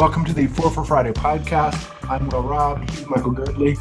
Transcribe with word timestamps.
Welcome 0.00 0.24
to 0.24 0.32
the 0.32 0.46
Four 0.46 0.70
for 0.70 0.82
Friday 0.82 1.12
podcast. 1.12 1.94
I'm 2.08 2.26
Will 2.30 2.42
Robb. 2.42 2.88
He's 2.88 3.06
Michael 3.06 3.32
Girdley. 3.32 3.76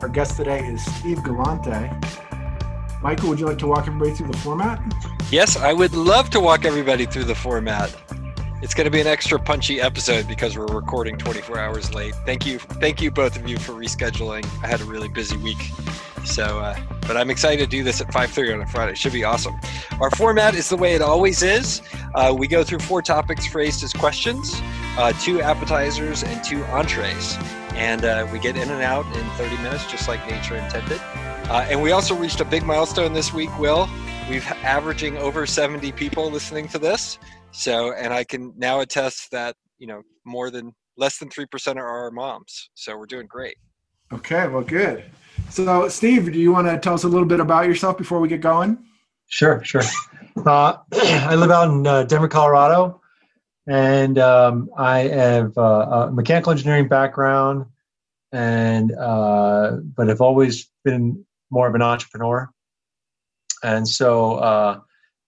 Our 0.00 0.08
guest 0.08 0.34
today 0.34 0.66
is 0.66 0.82
Steve 0.96 1.22
Galante. 1.22 1.90
Michael, 3.02 3.28
would 3.28 3.38
you 3.38 3.44
like 3.44 3.58
to 3.58 3.66
walk 3.66 3.86
everybody 3.86 4.12
through 4.12 4.28
the 4.28 4.38
format? 4.38 4.80
Yes, 5.30 5.58
I 5.58 5.74
would 5.74 5.92
love 5.92 6.30
to 6.30 6.40
walk 6.40 6.64
everybody 6.64 7.04
through 7.04 7.24
the 7.24 7.34
format. 7.34 7.94
It's 8.62 8.72
going 8.72 8.86
to 8.86 8.90
be 8.90 9.02
an 9.02 9.06
extra 9.06 9.38
punchy 9.38 9.78
episode 9.78 10.26
because 10.26 10.56
we're 10.56 10.64
recording 10.68 11.18
24 11.18 11.58
hours 11.58 11.92
late. 11.92 12.14
Thank 12.24 12.46
you, 12.46 12.58
thank 12.58 13.02
you 13.02 13.10
both 13.10 13.36
of 13.36 13.46
you 13.46 13.58
for 13.58 13.72
rescheduling. 13.72 14.46
I 14.64 14.68
had 14.68 14.80
a 14.80 14.84
really 14.84 15.08
busy 15.08 15.36
week, 15.36 15.70
so 16.24 16.60
uh, 16.60 16.78
but 17.02 17.18
I'm 17.18 17.28
excited 17.28 17.62
to 17.62 17.66
do 17.68 17.84
this 17.84 18.00
at 18.00 18.06
5:30 18.08 18.54
on 18.54 18.62
a 18.62 18.66
Friday. 18.66 18.92
It 18.92 18.98
should 18.98 19.12
be 19.12 19.24
awesome. 19.24 19.54
Our 20.00 20.10
format 20.12 20.54
is 20.54 20.70
the 20.70 20.78
way 20.78 20.94
it 20.94 21.02
always 21.02 21.42
is. 21.42 21.82
Uh, 22.14 22.34
we 22.36 22.48
go 22.48 22.64
through 22.64 22.78
four 22.78 23.02
topics 23.02 23.46
phrased 23.46 23.84
as 23.84 23.92
questions, 23.92 24.62
uh, 24.96 25.12
two 25.14 25.40
appetizers, 25.40 26.22
and 26.22 26.42
two 26.42 26.62
entrees, 26.64 27.36
and 27.74 28.04
uh, 28.04 28.26
we 28.32 28.38
get 28.38 28.56
in 28.56 28.70
and 28.70 28.82
out 28.82 29.06
in 29.16 29.24
30 29.30 29.56
minutes, 29.58 29.90
just 29.90 30.08
like 30.08 30.24
nature 30.30 30.56
intended. 30.56 31.00
Uh, 31.50 31.66
and 31.70 31.82
we 31.82 31.92
also 31.92 32.14
reached 32.14 32.40
a 32.40 32.44
big 32.44 32.64
milestone 32.64 33.12
this 33.12 33.32
week. 33.32 33.56
Will 33.58 33.88
we've 34.28 34.46
averaging 34.62 35.16
over 35.16 35.46
70 35.46 35.92
people 35.92 36.30
listening 36.30 36.68
to 36.68 36.78
this. 36.78 37.18
So, 37.50 37.92
and 37.94 38.12
I 38.12 38.24
can 38.24 38.52
now 38.56 38.80
attest 38.80 39.30
that, 39.30 39.56
you 39.78 39.86
know, 39.86 40.02
more 40.24 40.50
than 40.50 40.74
less 40.96 41.18
than 41.18 41.28
3% 41.30 41.76
are 41.76 41.86
our 41.86 42.10
moms. 42.10 42.70
So 42.74 42.96
we're 42.96 43.06
doing 43.06 43.26
great. 43.26 43.56
Okay, 44.12 44.46
well, 44.48 44.62
good. 44.62 45.04
So, 45.50 45.88
Steve, 45.88 46.32
do 46.32 46.38
you 46.38 46.52
want 46.52 46.66
to 46.66 46.78
tell 46.78 46.94
us 46.94 47.04
a 47.04 47.08
little 47.08 47.26
bit 47.26 47.40
about 47.40 47.66
yourself 47.66 47.96
before 47.96 48.20
we 48.20 48.28
get 48.28 48.40
going? 48.40 48.78
Sure, 49.28 49.62
sure. 49.64 49.82
Uh, 50.36 50.76
I 50.92 51.34
live 51.34 51.50
out 51.50 51.70
in 51.70 51.86
uh, 51.86 52.04
Denver, 52.04 52.28
Colorado, 52.28 52.97
and 53.68 54.18
um, 54.18 54.70
I 54.78 55.00
have 55.00 55.56
uh, 55.58 56.06
a 56.08 56.10
mechanical 56.10 56.52
engineering 56.52 56.88
background, 56.88 57.66
and 58.32 58.92
uh, 58.94 59.76
but 59.94 60.08
have 60.08 60.22
always 60.22 60.70
been 60.84 61.24
more 61.50 61.68
of 61.68 61.74
an 61.74 61.82
entrepreneur. 61.82 62.50
And 63.62 63.86
so, 63.86 64.36
uh, 64.36 64.80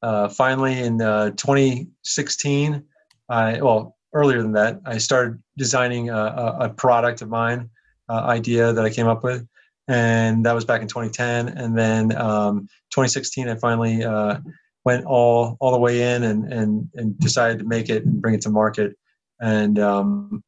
uh, 0.03 0.29
finally 0.31 0.79
in 0.79 1.03
uh, 1.03 1.31
2016, 1.33 2.83
I 3.29 3.61
well 3.61 3.97
earlier 4.15 4.41
than 4.41 4.53
that, 4.53 4.81
I 4.87 4.97
started 4.97 5.41
designing 5.59 6.09
a, 6.09 6.57
a 6.61 6.69
product 6.71 7.21
of 7.21 7.29
mine 7.29 7.69
idea 8.09 8.73
that 8.73 8.85
I 8.85 8.91
came 8.91 9.07
up 9.07 9.23
with, 9.23 9.47
and 9.87 10.47
that 10.47 10.55
was 10.55 10.65
back 10.65 10.81
in 10.81 10.89
2010. 10.89 11.49
And 11.49 11.77
then 11.77 12.17
um, 12.17 12.69
2016, 12.91 13.49
I 13.49 13.55
finally 13.57 14.03
uh, 14.03 14.39
went 14.85 15.05
all 15.05 15.57
all 15.61 15.73
the 15.73 15.79
way 15.79 16.15
in 16.15 16.25
and 16.25 16.53
and 16.53 16.89
and 16.95 17.19
decided 17.19 17.59
to 17.59 17.65
make 17.65 17.89
it 17.89 18.05
and 18.05 18.21
bring 18.21 18.35
it 18.35 18.41
to 18.43 18.51
market, 18.51 18.97
and 19.41 19.79
um, 19.79 20.43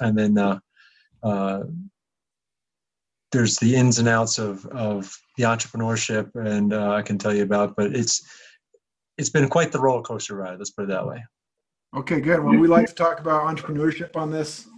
and 0.00 0.18
then. 0.18 0.38
Uh, 0.38 0.58
uh, 1.22 1.64
there's 3.32 3.56
the 3.56 3.74
ins 3.74 3.98
and 3.98 4.06
outs 4.06 4.38
of, 4.38 4.64
of 4.66 5.12
the 5.36 5.42
entrepreneurship, 5.42 6.30
and 6.36 6.72
uh, 6.72 6.92
I 6.92 7.02
can 7.02 7.18
tell 7.18 7.34
you 7.34 7.42
about. 7.42 7.74
But 7.74 7.96
it's 7.96 8.22
it's 9.18 9.28
been 9.28 9.48
quite 9.48 9.72
the 9.72 9.80
roller 9.80 10.02
coaster 10.02 10.36
ride. 10.36 10.58
Let's 10.58 10.70
put 10.70 10.84
it 10.84 10.88
that 10.88 11.06
way. 11.06 11.24
Okay, 11.96 12.20
good. 12.20 12.40
Well, 12.42 12.56
we 12.56 12.68
like 12.68 12.86
to 12.86 12.94
talk 12.94 13.20
about 13.20 13.44
entrepreneurship 13.44 14.16
on 14.16 14.30
this 14.30 14.68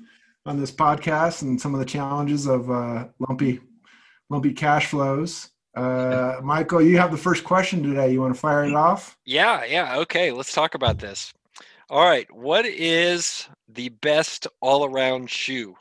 on 0.46 0.58
this 0.58 0.72
podcast 0.72 1.42
and 1.42 1.60
some 1.60 1.74
of 1.74 1.80
the 1.80 1.86
challenges 1.86 2.46
of 2.46 2.70
uh, 2.70 3.08
lumpy 3.28 3.60
lumpy 4.30 4.52
cash 4.52 4.86
flows. 4.86 5.50
Uh, 5.76 6.40
Michael, 6.42 6.80
you 6.80 6.96
have 6.96 7.10
the 7.10 7.18
first 7.18 7.44
question 7.44 7.82
today. 7.82 8.10
You 8.10 8.22
want 8.22 8.34
to 8.34 8.40
fire 8.40 8.64
it 8.64 8.74
off? 8.74 9.18
Yeah, 9.26 9.62
yeah. 9.64 9.98
Okay, 9.98 10.32
let's 10.32 10.54
talk 10.54 10.74
about 10.74 10.98
this. 10.98 11.32
All 11.90 12.04
right, 12.04 12.26
what 12.34 12.64
is 12.66 13.48
the 13.68 13.90
best 13.90 14.46
all-around 14.60 15.30
shoe? 15.30 15.76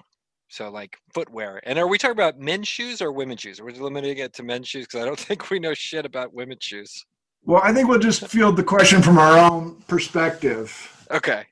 So, 0.49 0.69
like 0.69 0.97
footwear, 1.13 1.61
and 1.63 1.79
are 1.79 1.87
we 1.87 1.97
talking 1.97 2.11
about 2.11 2.39
men's 2.39 2.67
shoes 2.67 3.01
or 3.01 3.11
women's 3.11 3.41
shoes? 3.41 3.59
Are 3.59 3.65
We're 3.65 3.71
limiting 3.71 4.17
it 4.17 4.33
to 4.33 4.43
men's 4.43 4.67
shoes 4.67 4.85
because 4.85 5.01
I 5.01 5.05
don't 5.05 5.19
think 5.27 5.49
we 5.49 5.59
know 5.59 5.73
shit 5.73 6.05
about 6.05 6.33
women's 6.33 6.63
shoes. 6.63 7.05
Well, 7.43 7.61
I 7.63 7.73
think 7.73 7.87
we'll 7.87 7.99
just 7.99 8.27
field 8.27 8.57
the 8.57 8.63
question 8.63 9.01
from 9.01 9.17
our 9.17 9.37
own 9.37 9.81
perspective. 9.87 11.05
Okay. 11.11 11.45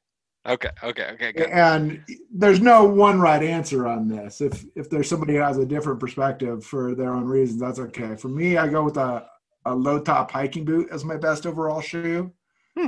Okay. 0.45 0.69
Okay. 0.83 1.11
Okay. 1.13 1.31
Good. 1.31 1.49
And 1.49 2.03
there's 2.33 2.59
no 2.59 2.83
one 2.83 3.19
right 3.19 3.41
answer 3.41 3.87
on 3.87 4.07
this. 4.07 4.41
If 4.41 4.65
if 4.75 4.89
there's 4.89 5.07
somebody 5.07 5.35
who 5.35 5.39
has 5.39 5.57
a 5.57 5.65
different 5.65 5.99
perspective 5.99 6.65
for 6.65 6.95
their 6.95 7.13
own 7.13 7.25
reasons, 7.25 7.61
that's 7.61 7.79
okay. 7.79 8.15
For 8.15 8.27
me, 8.27 8.57
I 8.57 8.67
go 8.67 8.83
with 8.83 8.97
a, 8.97 9.25
a 9.65 9.73
low 9.73 9.99
top 9.99 10.31
hiking 10.31 10.65
boot 10.65 10.89
as 10.91 11.05
my 11.05 11.15
best 11.15 11.45
overall 11.45 11.79
shoe. 11.79 12.31
Hmm. 12.77 12.87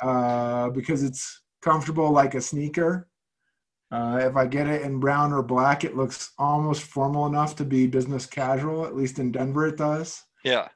Uh, 0.00 0.70
because 0.70 1.02
it's 1.02 1.42
comfortable 1.62 2.10
like 2.10 2.34
a 2.34 2.40
sneaker. 2.40 3.08
Uh, 3.90 4.18
if 4.22 4.36
I 4.36 4.46
get 4.46 4.66
it 4.66 4.82
in 4.82 4.98
brown 4.98 5.32
or 5.32 5.42
black, 5.42 5.84
it 5.84 5.96
looks 5.96 6.32
almost 6.38 6.82
formal 6.82 7.26
enough 7.26 7.56
to 7.56 7.64
be 7.64 7.86
business 7.86 8.26
casual. 8.26 8.84
At 8.84 8.96
least 8.96 9.18
in 9.18 9.32
Denver, 9.32 9.66
it 9.66 9.76
does. 9.76 10.22
Yeah. 10.44 10.68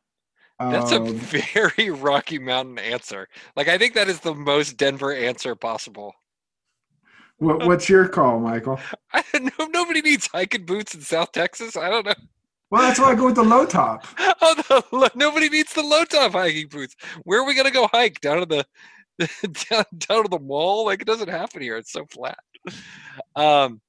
That's 0.59 0.93
a 0.93 0.97
Um, 0.97 1.15
very 1.19 1.91
Rocky 1.91 2.39
Mountain 2.39 2.79
answer. 2.79 3.29
Like 3.57 3.69
I 3.69 3.79
think 3.79 3.95
that 3.95 4.09
is 4.09 4.21
the 4.21 4.35
most 4.35 4.77
Denver 4.77 5.15
answer 5.15 5.55
possible. 5.55 6.15
what, 7.39 7.65
what's 7.67 7.89
your 7.89 8.09
call, 8.09 8.41
Michael? 8.41 8.81
I 9.13 9.23
don't 9.33 9.59
know. 9.59 9.67
Nobody 9.67 10.01
needs 10.03 10.27
hiking 10.27 10.65
boots 10.65 10.95
in 10.95 11.01
South 11.01 11.33
Texas. 11.33 11.77
I 11.77 11.89
don't 11.89 12.07
know. 12.07 12.15
Well, 12.71 12.83
that's 12.83 12.99
why 13.01 13.13
I 13.13 13.15
go 13.15 13.27
with 13.27 13.37
the 13.37 13.45
low 13.45 13.65
top. 13.65 14.07
Oh, 14.41 14.55
the, 14.55 15.11
nobody 15.17 15.49
needs 15.49 15.73
the 15.73 15.83
low 15.83 16.05
top 16.05 16.33
hiking 16.33 16.69
boots. 16.69 16.95
Where 17.25 17.41
are 17.41 17.47
we 17.47 17.55
gonna 17.55 17.71
go 17.71 17.89
hike 17.93 18.21
down 18.21 18.39
to 18.39 18.47
the 18.47 18.65
down, 19.69 19.85
down 19.97 20.23
to 20.25 20.29
the 20.29 20.39
mall? 20.39 20.87
Like 20.87 21.01
it 21.03 21.07
doesn't 21.07 21.29
happen 21.29 21.63
here. 21.63 21.77
It's 21.77 21.93
so 21.93 22.05
flat. 22.07 22.39
Um, 23.35 23.81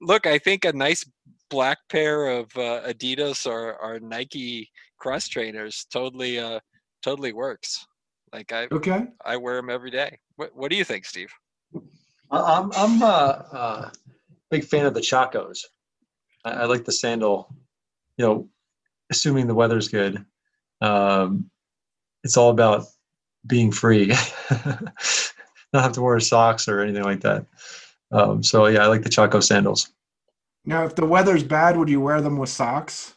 look, 0.00 0.26
I 0.26 0.38
think 0.38 0.64
a 0.64 0.72
nice 0.72 1.04
black 1.50 1.78
pair 1.88 2.28
of 2.28 2.46
uh, 2.56 2.82
Adidas 2.88 3.46
or, 3.46 3.76
or 3.76 4.00
Nike 4.00 4.70
cross 5.02 5.26
trainers 5.26 5.84
totally 5.92 6.38
uh, 6.38 6.60
totally 7.02 7.32
works. 7.32 7.84
Like 8.32 8.52
I 8.52 8.68
Okay. 8.70 9.06
I 9.24 9.36
wear 9.36 9.56
them 9.56 9.68
every 9.68 9.90
day. 9.90 10.18
What 10.36 10.54
What 10.54 10.70
do 10.70 10.76
you 10.76 10.84
think, 10.84 11.04
Steve? 11.04 11.32
I- 12.30 12.38
I'm 12.60 12.70
I'm 12.76 13.02
a, 13.02 13.12
a 13.52 13.92
big 14.50 14.64
fan 14.64 14.86
of 14.86 14.94
the 14.94 15.00
Chacos. 15.00 15.58
I, 16.44 16.50
I 16.50 16.64
like 16.66 16.84
the 16.84 16.92
sandal. 16.92 17.52
You 18.16 18.24
know, 18.26 18.48
assuming 19.10 19.48
the 19.48 19.54
weather's 19.54 19.88
good. 19.88 20.24
Um, 20.80 21.50
it's 22.22 22.36
all 22.36 22.50
about 22.50 22.84
being 23.46 23.72
free, 23.72 24.06
not 25.72 25.82
have 25.82 25.92
to 25.92 26.02
wear 26.02 26.20
socks 26.20 26.68
or 26.68 26.80
anything 26.80 27.02
like 27.02 27.20
that. 27.22 27.44
Um, 28.12 28.42
so 28.42 28.66
yeah, 28.66 28.84
I 28.84 28.86
like 28.86 29.02
the 29.02 29.08
Chaco 29.08 29.40
sandals. 29.40 29.88
Now, 30.64 30.84
if 30.84 30.94
the 30.94 31.04
weather's 31.06 31.42
bad, 31.42 31.76
would 31.76 31.88
you 31.88 32.00
wear 32.00 32.20
them 32.20 32.36
with 32.36 32.50
socks? 32.50 33.14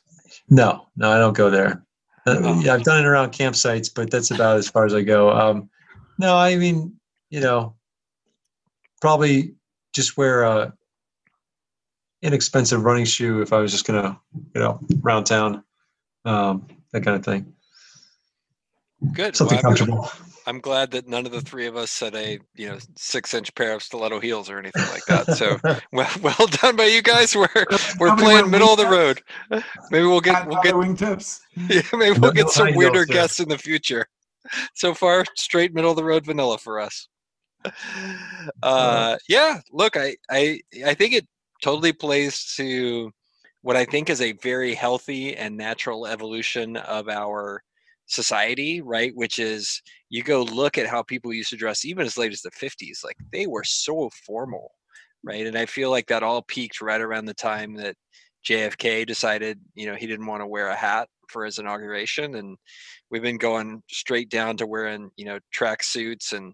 No, 0.50 0.88
no, 0.96 1.12
I 1.12 1.18
don't 1.18 1.36
go 1.36 1.50
there. 1.50 1.84
Uh, 2.28 2.38
Oh. 2.44 2.60
yeah, 2.62 2.74
I've 2.74 2.84
done 2.84 3.04
it 3.04 3.08
around 3.08 3.32
campsites, 3.32 3.90
but 3.94 4.10
that's 4.12 4.32
about 4.32 4.58
as 4.58 4.68
far 4.70 4.86
as 4.86 4.94
I 4.94 5.02
go. 5.02 5.32
Um, 5.32 5.70
no, 6.18 6.36
I 6.36 6.56
mean, 6.56 6.94
you 7.30 7.40
know, 7.40 7.76
probably 9.02 9.56
just 9.94 10.18
wear 10.18 10.44
a 10.44 10.74
inexpensive 12.22 12.84
running 12.84 13.06
shoe 13.06 13.42
if 13.42 13.54
I 13.54 13.60
was 13.60 13.72
just 13.72 13.86
gonna, 13.86 14.20
you 14.56 14.62
know, 14.62 14.80
round 15.02 15.26
town, 15.28 15.64
um, 16.26 16.68
that 16.92 17.04
kind 17.04 17.16
of 17.16 17.24
thing. 17.24 17.54
Good. 19.14 19.36
Something 19.36 19.58
Well, 19.58 19.62
comfortable. 19.64 20.12
I'm 20.48 20.60
glad 20.60 20.92
that 20.92 21.08
none 21.08 21.26
of 21.26 21.32
the 21.32 21.42
three 21.42 21.66
of 21.66 21.76
us 21.76 21.92
said 21.92 22.16
a 22.16 22.40
you 22.56 22.70
know 22.70 22.78
six 22.96 23.34
inch 23.34 23.54
pair 23.56 23.74
of 23.74 23.84
stiletto 23.84 24.20
heels 24.20 24.50
or 24.50 24.60
anything 24.60 24.86
like 24.90 25.06
that. 25.06 25.36
So 25.36 25.58
well, 25.92 26.10
well 26.22 26.48
done 26.62 26.76
by 26.76 26.86
you 26.86 27.02
guys. 27.02 27.36
We're 27.36 27.48
we're 28.00 28.16
playing 28.16 28.50
middle 28.50 28.70
of 28.70 28.78
the 28.78 28.88
road. 28.88 29.22
Maybe 29.92 30.06
we'll 30.06 30.22
get 30.22 30.48
we'll 30.48 30.62
get 30.62 30.76
wingtips. 30.76 31.42
yeah, 31.70 31.82
maybe 31.94 32.20
we'll 32.20 32.32
get 32.32 32.50
some 32.50 32.76
weirder 32.76 33.06
guests 33.06 33.40
in 33.40 33.50
the 33.50 33.58
future. 33.58 34.06
So 34.76 34.94
far, 34.94 35.26
straight 35.36 35.74
middle 35.74 35.92
of 35.92 35.98
the 35.98 36.04
road 36.04 36.26
vanilla 36.26 36.58
for 36.58 36.80
us. 36.80 37.08
Uh, 38.62 39.18
yeah, 39.28 39.62
look, 39.72 39.98
I 39.98 40.16
I 40.30 40.62
I 40.86 40.94
think 40.94 41.14
it 41.14 41.28
totally 41.64 41.94
plays 41.94 42.54
to 42.58 43.12
what 43.62 43.76
I 43.76 43.86
think 43.86 44.12
is 44.12 44.22
a 44.22 44.34
very 44.34 44.76
healthy 44.76 45.36
and 45.36 45.58
natural 45.58 46.06
evolution 46.06 46.78
of 46.78 47.10
our 47.10 47.64
society, 48.08 48.82
right? 48.82 49.12
Which 49.16 49.40
is 49.40 49.82
you 50.10 50.24
go 50.24 50.44
look 50.44 50.78
at 50.78 50.88
how 50.88 51.04
people 51.04 51.34
used 51.34 51.50
to 51.50 51.58
dress 51.58 51.86
even 51.86 52.06
as 52.06 52.18
late 52.18 52.32
as 52.32 52.42
the 52.42 52.52
50s, 52.52 53.04
like 53.04 53.18
they 53.32 53.48
were 53.48 53.64
so 53.64 54.10
formal, 54.26 54.72
right? 55.24 55.46
And 55.46 55.58
I 55.58 55.66
feel 55.66 55.90
like 55.90 56.08
that 56.08 56.24
all 56.24 56.44
peaked 56.44 56.82
right 56.82 57.02
around 57.02 57.26
the 57.26 57.34
time 57.34 57.76
that 57.76 57.96
JFK 58.48 59.06
decided, 59.08 59.60
you 59.74 59.88
know, 59.88 59.96
he 59.96 60.08
didn't 60.08 60.28
want 60.28 60.42
to 60.42 60.48
wear 60.48 60.70
a 60.70 60.76
hat 60.76 61.10
for 61.30 61.46
his 61.46 61.58
inauguration 61.58 62.36
and 62.36 62.56
we've 63.10 63.24
been 63.24 63.38
going 63.38 63.82
straight 63.90 64.30
down 64.30 64.58
to 64.58 64.68
wearing, 64.68 65.10
you 65.18 65.26
know, 65.26 65.40
track 65.52 65.84
suits 65.84 66.34
and 66.34 66.54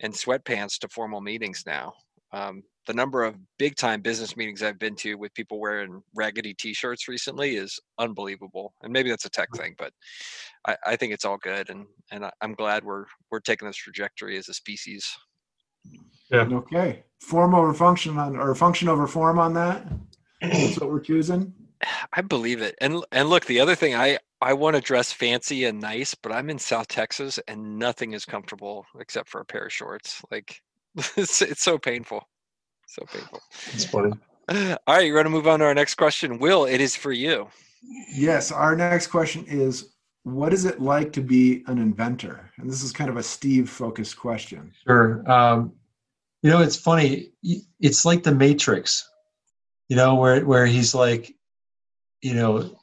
and 0.00 0.12
sweatpants 0.12 0.78
to 0.78 0.88
formal 0.88 1.20
meetings 1.20 1.62
now. 1.66 1.92
Um, 2.32 2.62
the 2.86 2.94
number 2.94 3.24
of 3.24 3.36
big 3.58 3.76
time 3.76 4.00
business 4.00 4.36
meetings 4.36 4.62
I've 4.62 4.78
been 4.78 4.96
to 4.96 5.14
with 5.14 5.34
people 5.34 5.60
wearing 5.60 6.02
raggedy 6.14 6.54
t-shirts 6.54 7.08
recently 7.08 7.56
is 7.56 7.78
unbelievable. 7.98 8.74
And 8.82 8.92
maybe 8.92 9.10
that's 9.10 9.26
a 9.26 9.30
tech 9.30 9.48
thing, 9.54 9.74
but 9.78 9.92
I, 10.66 10.76
I 10.86 10.96
think 10.96 11.12
it's 11.12 11.24
all 11.24 11.38
good. 11.38 11.70
And, 11.70 11.86
and 12.10 12.24
I- 12.24 12.32
I'm 12.40 12.54
glad 12.54 12.84
we're, 12.84 13.04
we're 13.30 13.40
taking 13.40 13.66
this 13.66 13.76
trajectory 13.76 14.38
as 14.38 14.48
a 14.48 14.54
species. 14.54 15.06
Yeah. 16.30 16.48
Okay. 16.50 17.04
Form 17.20 17.54
over 17.54 17.74
function 17.74 18.18
on, 18.18 18.36
or 18.36 18.54
function 18.54 18.88
over 18.88 19.06
form 19.06 19.38
on 19.38 19.54
that. 19.54 19.86
That's 20.40 20.80
what 20.80 20.90
we're 20.90 21.00
choosing. 21.00 21.52
I 22.12 22.20
believe 22.22 22.60
it. 22.62 22.74
And 22.80 23.04
and 23.12 23.28
look, 23.28 23.46
the 23.46 23.60
other 23.60 23.74
thing 23.74 23.94
I 23.94 24.18
I 24.40 24.52
want 24.54 24.76
to 24.76 24.82
dress 24.82 25.12
fancy 25.12 25.64
and 25.64 25.80
nice, 25.80 26.14
but 26.14 26.32
I'm 26.32 26.50
in 26.50 26.58
South 26.58 26.88
Texas 26.88 27.38
and 27.48 27.78
nothing 27.78 28.12
is 28.12 28.24
comfortable 28.24 28.86
except 28.98 29.28
for 29.28 29.40
a 29.40 29.44
pair 29.44 29.66
of 29.66 29.72
shorts. 29.72 30.22
Like 30.30 30.60
it's 31.16 31.42
it's 31.42 31.62
so 31.62 31.78
painful. 31.78 32.26
So 32.90 33.04
painful. 33.04 33.40
It's 33.72 33.84
funny. 33.84 34.12
All 34.48 34.78
right, 34.96 35.06
you 35.06 35.14
ready 35.14 35.26
to 35.26 35.30
move 35.30 35.46
on 35.46 35.60
to 35.60 35.64
our 35.64 35.74
next 35.74 35.94
question? 35.94 36.40
Will, 36.40 36.64
it 36.64 36.80
is 36.80 36.96
for 36.96 37.12
you. 37.12 37.46
Yes. 38.12 38.50
Our 38.50 38.74
next 38.74 39.06
question 39.06 39.44
is 39.46 39.92
What 40.24 40.52
is 40.52 40.64
it 40.64 40.80
like 40.80 41.12
to 41.12 41.20
be 41.20 41.62
an 41.68 41.78
inventor? 41.78 42.50
And 42.58 42.68
this 42.68 42.82
is 42.82 42.90
kind 42.90 43.08
of 43.08 43.16
a 43.16 43.22
Steve 43.22 43.70
focused 43.70 44.18
question. 44.18 44.72
Sure. 44.84 45.22
Um, 45.30 45.72
you 46.42 46.50
know, 46.50 46.62
it's 46.62 46.74
funny. 46.74 47.30
It's 47.78 48.04
like 48.04 48.24
the 48.24 48.34
Matrix, 48.34 49.08
you 49.88 49.94
know, 49.94 50.16
where, 50.16 50.44
where 50.44 50.66
he's 50.66 50.92
like, 50.92 51.32
you 52.22 52.34
know, 52.34 52.76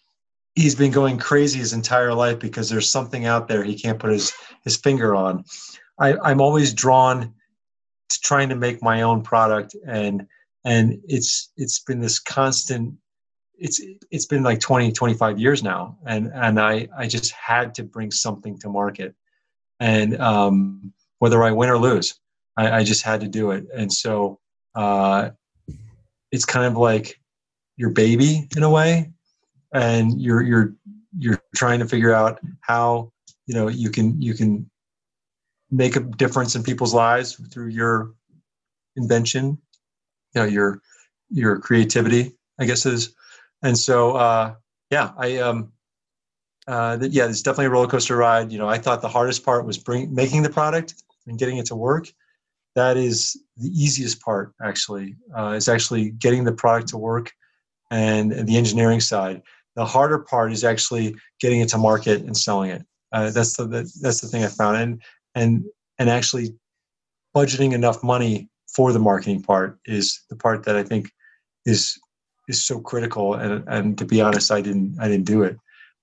he's 0.56 0.76
been 0.76 0.92
going 0.92 1.18
crazy 1.18 1.60
his 1.60 1.74
entire 1.74 2.14
life 2.14 2.40
because 2.40 2.70
there's 2.70 2.90
something 2.90 3.26
out 3.26 3.50
there 3.50 3.62
he 3.62 3.78
can't 3.78 4.00
put 4.00 4.12
his, 4.14 4.32
his 4.64 4.78
finger 4.78 5.16
on. 5.16 5.44
I, 6.00 6.16
I'm 6.24 6.40
always 6.40 6.74
drawn 6.74 7.34
to 8.10 8.20
trying 8.22 8.50
to 8.50 8.56
make 8.56 8.82
my 8.82 9.02
own 9.02 9.22
product. 9.22 9.76
And 9.86 10.28
and 10.66 11.00
it's 11.08 11.52
it's 11.58 11.80
been 11.80 12.00
this 12.00 12.20
constant 12.20 12.96
it's 13.60 13.82
it's 14.12 14.26
been 14.26 14.44
like 14.44 14.60
20 14.60 14.92
25 14.92 15.40
years 15.40 15.64
now. 15.64 15.98
And 16.06 16.32
and 16.34 16.60
i 16.60 16.88
i 16.98 17.08
just 17.08 17.32
had 17.32 17.74
to 17.76 17.84
bring 17.84 18.12
something 18.12 18.58
to 18.60 18.70
market. 18.70 19.16
And 19.80 20.20
um 20.20 20.94
whether 21.20 21.44
i 21.44 21.52
win 21.52 21.70
or 21.70 21.78
lose 21.78 22.20
i, 22.58 22.80
I 22.80 22.84
just 22.84 23.04
had 23.04 23.22
to 23.22 23.28
do 23.28 23.52
it. 23.52 23.66
And 23.74 23.92
so 23.92 24.40
uh 24.76 25.32
it's 26.32 26.46
kind 26.46 26.66
of 26.66 26.78
like 26.78 27.20
your 27.78 27.92
baby 27.92 28.48
in 28.56 28.64
a 28.64 28.70
way. 28.70 29.12
And 29.74 30.20
you're 30.20 30.42
you're 30.42 30.74
you're 31.18 31.42
trying 31.56 31.80
to 31.80 31.88
figure 31.88 32.14
out 32.14 32.40
how 32.62 33.12
you 33.46 33.56
know 33.56 33.68
you 33.68 33.90
can 33.90 34.22
you 34.22 34.34
can 34.34 34.70
make 35.72 35.96
a 35.96 36.00
difference 36.00 36.56
in 36.56 36.64
people's 36.64 36.94
lives 36.94 37.40
through 37.52 37.68
your 37.68 38.14
invention 38.96 39.58
you 40.34 40.42
know 40.42 40.48
your 40.48 40.82
your 41.30 41.60
creativity 41.60 42.34
i 42.60 42.66
guess 42.66 42.86
is. 42.86 43.14
And 43.64 43.78
so 43.78 44.16
uh 44.16 44.56
yeah 44.92 45.12
i 45.18 45.38
um 45.38 45.72
uh 46.68 46.98
yeah 47.02 47.28
it's 47.28 47.42
definitely 47.42 47.66
a 47.66 47.70
roller 47.70 47.88
coaster 47.88 48.16
ride. 48.16 48.52
You 48.52 48.58
know 48.58 48.68
i 48.68 48.78
thought 48.78 49.02
the 49.02 49.10
hardest 49.10 49.44
part 49.44 49.66
was 49.66 49.78
bring 49.78 50.14
making 50.14 50.44
the 50.44 50.50
product 50.50 50.96
and 51.28 51.38
getting 51.38 51.58
it 51.58 51.66
to 51.68 51.76
work. 51.76 52.08
That 52.76 52.96
is 52.96 53.36
the 53.58 53.70
easiest 53.70 54.22
part 54.22 54.54
actually 54.62 55.16
uh, 55.36 55.54
is 55.58 55.68
actually 55.68 56.12
getting 56.12 56.44
the 56.44 56.52
product 56.52 56.90
to 56.90 56.98
work 56.98 57.34
and, 57.90 58.32
and 58.32 58.48
the 58.48 58.58
engineering 58.58 59.00
side. 59.00 59.42
The 59.76 59.86
harder 59.86 60.20
part 60.20 60.52
is 60.52 60.64
actually 60.64 61.16
getting 61.40 61.62
it 61.62 61.70
to 61.70 61.78
market 61.78 62.22
and 62.22 62.38
selling 62.38 62.72
it. 62.72 62.86
Uh, 63.12 63.32
that's 63.32 63.58
the, 63.58 63.66
the 63.66 63.92
that's 64.02 64.22
the 64.22 64.28
thing 64.28 64.44
i 64.44 64.48
found. 64.48 64.78
And 64.78 65.02
and 65.38 65.64
and 66.00 66.10
actually 66.10 66.56
budgeting 67.36 67.74
enough 67.74 68.04
money 68.04 68.50
for 68.76 68.92
the 68.92 69.00
marketing 69.00 69.42
part 69.42 69.80
is 69.86 70.24
the 70.30 70.36
part 70.36 70.64
that 70.66 70.76
I 70.76 70.84
think 70.84 71.12
is 71.66 71.98
is 72.48 72.66
so 72.66 72.80
critical. 72.80 73.36
And 73.36 73.64
and 73.68 73.98
to 73.98 74.06
be 74.06 74.22
honest, 74.22 74.52
I 74.52 74.62
didn't 74.62 74.98
I 75.00 75.08
didn't 75.08 75.26
do 75.26 75.44
it, 75.44 75.58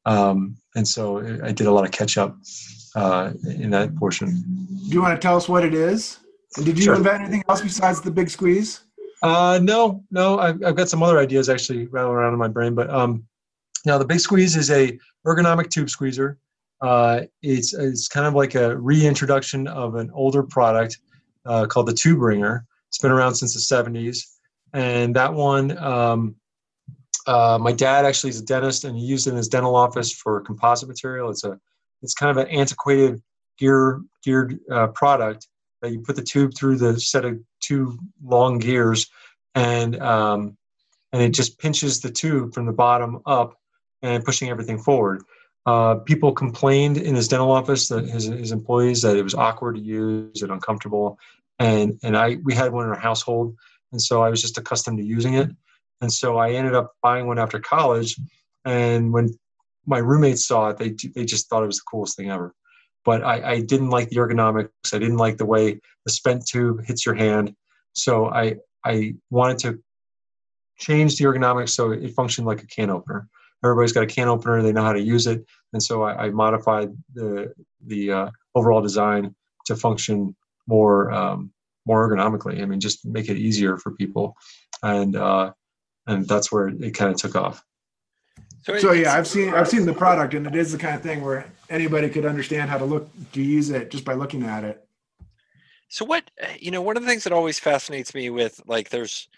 um, 0.06 0.56
and 0.74 0.86
so 0.86 1.18
I 1.42 1.52
did 1.52 1.66
a 1.66 1.72
lot 1.72 1.84
of 1.84 1.90
catch 1.90 2.16
up 2.16 2.36
uh, 2.94 3.32
in 3.44 3.70
that 3.70 3.94
portion. 3.96 4.28
Do 4.88 4.94
you 4.94 5.02
want 5.02 5.20
to 5.20 5.26
tell 5.26 5.36
us 5.36 5.48
what 5.48 5.64
it 5.64 5.74
is? 5.74 6.18
And 6.56 6.64
did 6.64 6.78
you 6.78 6.84
sure. 6.84 6.94
invent 6.94 7.22
anything 7.22 7.42
else 7.48 7.60
besides 7.60 8.00
the 8.00 8.10
big 8.10 8.30
squeeze? 8.30 8.84
Uh, 9.22 9.58
no, 9.62 10.04
no. 10.10 10.38
I've, 10.38 10.62
I've 10.62 10.76
got 10.76 10.88
some 10.88 11.02
other 11.02 11.18
ideas 11.18 11.48
actually 11.48 11.86
rattling 11.86 12.14
around 12.14 12.32
in 12.34 12.38
my 12.38 12.48
brain, 12.48 12.74
but 12.74 12.88
um, 12.90 13.24
now 13.84 13.98
the 13.98 14.04
big 14.04 14.20
squeeze 14.20 14.54
is 14.54 14.70
a 14.70 14.96
ergonomic 15.26 15.70
tube 15.70 15.90
squeezer. 15.90 16.38
Uh, 16.84 17.22
it's 17.40 17.72
it's 17.72 18.08
kind 18.08 18.26
of 18.26 18.34
like 18.34 18.54
a 18.54 18.76
reintroduction 18.76 19.66
of 19.68 19.94
an 19.94 20.10
older 20.12 20.42
product 20.42 20.98
uh, 21.46 21.64
called 21.64 21.86
the 21.86 21.94
Tube 21.94 22.20
Wringer. 22.20 22.66
It's 22.88 22.98
been 22.98 23.10
around 23.10 23.36
since 23.36 23.54
the 23.54 23.74
70s. 23.74 24.18
And 24.74 25.16
that 25.16 25.32
one, 25.32 25.78
um, 25.78 26.34
uh, 27.26 27.58
my 27.58 27.72
dad 27.72 28.04
actually 28.04 28.30
is 28.30 28.40
a 28.40 28.44
dentist 28.44 28.84
and 28.84 28.94
he 28.98 29.02
used 29.02 29.26
it 29.26 29.30
in 29.30 29.36
his 29.36 29.48
dental 29.48 29.74
office 29.74 30.12
for 30.12 30.42
composite 30.42 30.88
material. 30.88 31.30
It's 31.30 31.44
a, 31.44 31.58
it's 32.02 32.12
kind 32.12 32.30
of 32.30 32.36
an 32.36 32.52
antiquated 32.52 33.22
gear 33.58 34.02
geared 34.22 34.58
uh, 34.70 34.88
product 34.88 35.48
that 35.80 35.90
you 35.90 36.00
put 36.00 36.16
the 36.16 36.22
tube 36.22 36.52
through 36.54 36.76
the 36.76 37.00
set 37.00 37.24
of 37.24 37.40
two 37.60 37.98
long 38.22 38.58
gears, 38.58 39.06
and 39.54 39.98
um, 40.02 40.58
and 41.14 41.22
it 41.22 41.30
just 41.30 41.58
pinches 41.58 42.00
the 42.00 42.10
tube 42.10 42.52
from 42.52 42.66
the 42.66 42.72
bottom 42.72 43.20
up 43.24 43.54
and 44.02 44.22
pushing 44.22 44.50
everything 44.50 44.78
forward. 44.78 45.22
Uh, 45.66 45.94
people 45.94 46.30
complained 46.30 46.98
in 46.98 47.14
his 47.14 47.26
dental 47.26 47.50
office 47.50 47.88
that 47.88 48.06
his, 48.06 48.24
his 48.24 48.52
employees 48.52 49.00
that 49.00 49.16
it 49.16 49.22
was 49.22 49.34
awkward 49.34 49.76
to 49.76 49.80
use 49.80 50.42
and 50.42 50.52
uncomfortable 50.52 51.18
and 51.58 51.98
and 52.02 52.16
I 52.16 52.36
we 52.42 52.54
had 52.54 52.72
one 52.72 52.84
in 52.84 52.90
our 52.90 52.98
household, 52.98 53.56
and 53.92 54.00
so 54.00 54.22
I 54.22 54.28
was 54.28 54.40
just 54.40 54.58
accustomed 54.58 54.98
to 54.98 55.04
using 55.04 55.34
it, 55.34 55.50
and 56.00 56.12
so 56.12 56.36
I 56.36 56.52
ended 56.52 56.74
up 56.74 56.92
buying 57.02 57.26
one 57.26 57.38
after 57.38 57.60
college, 57.60 58.16
and 58.64 59.12
when 59.12 59.30
my 59.86 59.98
roommates 59.98 60.46
saw 60.46 60.70
it, 60.70 60.78
they 60.78 60.94
they 61.14 61.24
just 61.24 61.48
thought 61.48 61.62
it 61.62 61.68
was 61.68 61.78
the 61.78 61.84
coolest 61.90 62.16
thing 62.16 62.30
ever. 62.30 62.54
But 63.04 63.22
I, 63.22 63.52
I 63.52 63.60
didn't 63.60 63.90
like 63.90 64.08
the 64.08 64.16
ergonomics. 64.16 64.70
I 64.94 64.98
didn't 64.98 65.18
like 65.18 65.36
the 65.36 65.44
way 65.44 65.78
the 66.06 66.12
spent 66.12 66.46
tube 66.46 66.84
hits 66.86 67.04
your 67.04 67.14
hand. 67.14 67.54
So 67.92 68.26
I 68.26 68.56
I 68.84 69.14
wanted 69.30 69.58
to 69.60 69.78
change 70.78 71.16
the 71.16 71.24
ergonomics 71.24 71.70
so 71.70 71.92
it 71.92 72.14
functioned 72.14 72.46
like 72.46 72.62
a 72.62 72.66
can 72.66 72.90
opener. 72.90 73.28
Everybody's 73.64 73.92
got 73.92 74.04
a 74.04 74.06
can 74.06 74.28
opener; 74.28 74.62
they 74.62 74.72
know 74.72 74.82
how 74.82 74.92
to 74.92 75.00
use 75.00 75.26
it, 75.26 75.44
and 75.72 75.82
so 75.82 76.02
I, 76.02 76.26
I 76.26 76.30
modified 76.30 76.90
the 77.14 77.54
the 77.86 78.12
uh, 78.12 78.30
overall 78.54 78.82
design 78.82 79.34
to 79.66 79.74
function 79.74 80.36
more 80.66 81.10
um, 81.10 81.50
more 81.86 82.08
ergonomically. 82.08 82.62
I 82.62 82.66
mean, 82.66 82.80
just 82.80 83.06
make 83.06 83.28
it 83.28 83.36
easier 83.36 83.76
for 83.78 83.92
people, 83.92 84.36
and 84.82 85.16
uh, 85.16 85.52
and 86.06 86.28
that's 86.28 86.52
where 86.52 86.68
it 86.68 86.92
kind 86.92 87.10
of 87.10 87.16
took 87.16 87.36
off. 87.36 87.64
So, 88.62 88.78
so 88.78 88.92
yeah, 88.92 89.14
I've 89.14 89.26
seen 89.26 89.52
I've 89.52 89.68
seen 89.68 89.86
the 89.86 89.92
product, 89.92 90.34
and 90.34 90.46
it 90.46 90.54
is 90.54 90.72
the 90.72 90.78
kind 90.78 90.94
of 90.94 91.02
thing 91.02 91.22
where 91.22 91.46
anybody 91.68 92.08
could 92.08 92.24
understand 92.24 92.70
how 92.70 92.78
to 92.78 92.84
look 92.84 93.08
to 93.32 93.42
use 93.42 93.70
it 93.70 93.90
just 93.90 94.04
by 94.04 94.14
looking 94.14 94.44
at 94.44 94.64
it. 94.64 94.86
So 95.88 96.04
what 96.04 96.30
you 96.58 96.70
know, 96.70 96.82
one 96.82 96.96
of 96.96 97.02
the 97.02 97.08
things 97.08 97.24
that 97.24 97.32
always 97.32 97.58
fascinates 97.58 98.14
me 98.14 98.30
with 98.30 98.60
like 98.66 98.88
there's 98.88 99.28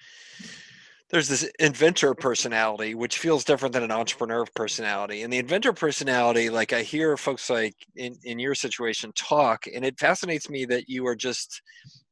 there's 1.11 1.29
this 1.29 1.49
inventor 1.59 2.15
personality 2.15 2.95
which 2.95 3.19
feels 3.19 3.45
different 3.45 3.73
than 3.73 3.83
an 3.83 3.93
entrepreneur 3.93 4.45
personality 4.55 5.23
and 5.23 5.33
the 5.33 5.39
inventor 5.39 5.73
personality 5.73 6.51
like 6.51 6.73
i 6.73 6.83
hear 6.83 7.17
folks 7.17 7.49
like 7.49 7.75
in, 7.97 8.17
in 8.25 8.39
your 8.39 8.55
situation 8.55 9.13
talk 9.15 9.67
and 9.73 9.85
it 9.85 9.99
fascinates 9.99 10.51
me 10.51 10.65
that 10.65 10.89
you 10.89 11.07
are 11.07 11.17
just 11.17 11.63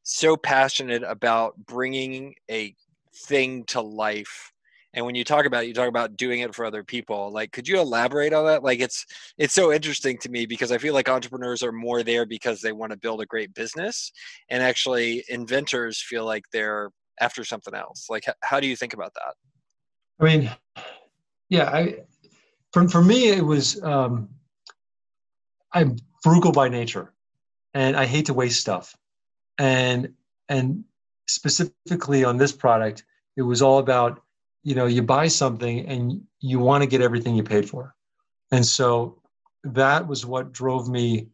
so 0.03 0.37
passionate 0.37 1.03
about 1.03 1.57
bringing 1.67 2.35
a 2.51 2.75
thing 3.27 3.65
to 3.65 3.81
life 3.81 4.51
and 4.97 5.05
when 5.05 5.17
you 5.17 5.25
talk 5.25 5.45
about 5.45 5.65
it, 5.65 5.67
you 5.67 5.75
talk 5.75 5.89
about 5.89 6.17
doing 6.17 6.41
it 6.41 6.55
for 6.55 6.65
other 6.65 6.85
people 6.85 7.33
like 7.33 7.53
could 7.53 7.67
you 7.67 7.81
elaborate 7.81 8.33
on 8.33 8.47
that? 8.47 8.63
Like 8.63 8.81
it's 8.81 9.05
it's 9.39 9.55
so 9.55 9.73
interesting 9.73 10.19
to 10.19 10.29
me 10.29 10.47
because 10.47 10.71
i 10.73 10.79
feel 10.79 10.95
like 10.95 11.09
entrepreneurs 11.09 11.63
are 11.63 11.73
more 11.73 12.03
there 12.03 12.27
because 12.27 12.61
they 12.61 12.73
want 12.73 12.93
to 12.93 12.99
build 12.99 13.21
a 13.21 13.27
great 13.27 13.55
business 13.55 14.13
and 14.51 14.63
actually 14.63 15.25
inventors 15.29 16.01
feel 16.01 16.25
like 16.25 16.45
they're 16.53 16.91
after 17.21 17.45
something 17.45 17.75
else? 17.75 18.07
Like 18.09 18.25
how 18.43 18.61
do 18.61 18.67
you 18.67 18.77
think 18.77 18.95
about 18.95 19.13
that? 19.15 19.35
I 20.21 20.25
mean 20.25 20.51
yeah 21.49 21.71
i 21.71 21.97
for, 22.73 22.89
for 22.89 23.03
me 23.03 23.29
it 23.29 23.45
was 23.45 23.83
um 23.83 24.29
i'm 25.73 25.97
frugal 26.23 26.53
by 26.53 26.69
nature 26.69 27.13
and 27.75 27.97
i 27.97 28.05
hate 28.05 28.27
to 28.27 28.35
waste 28.35 28.61
stuff. 28.61 28.97
And 29.59 30.15
and 30.49 30.85
specifically 31.27 32.25
on 32.25 32.37
this 32.37 32.53
product 32.53 33.05
it 33.37 33.43
was 33.43 33.63
all 33.63 33.79
about 33.79 34.23
you 34.63 34.75
know 34.75 34.87
you 34.87 35.03
buy 35.03 35.29
something 35.29 35.87
and 35.87 36.23
you 36.41 36.59
want 36.59 36.83
to 36.83 36.89
get 36.89 37.01
everything 37.01 37.35
you 37.35 37.43
paid 37.43 37.69
for. 37.69 37.95
And 38.51 38.65
so 38.65 39.21
that 39.65 40.07
was 40.07 40.27
what 40.27 40.53
drove 40.53 40.89
me 40.89 41.29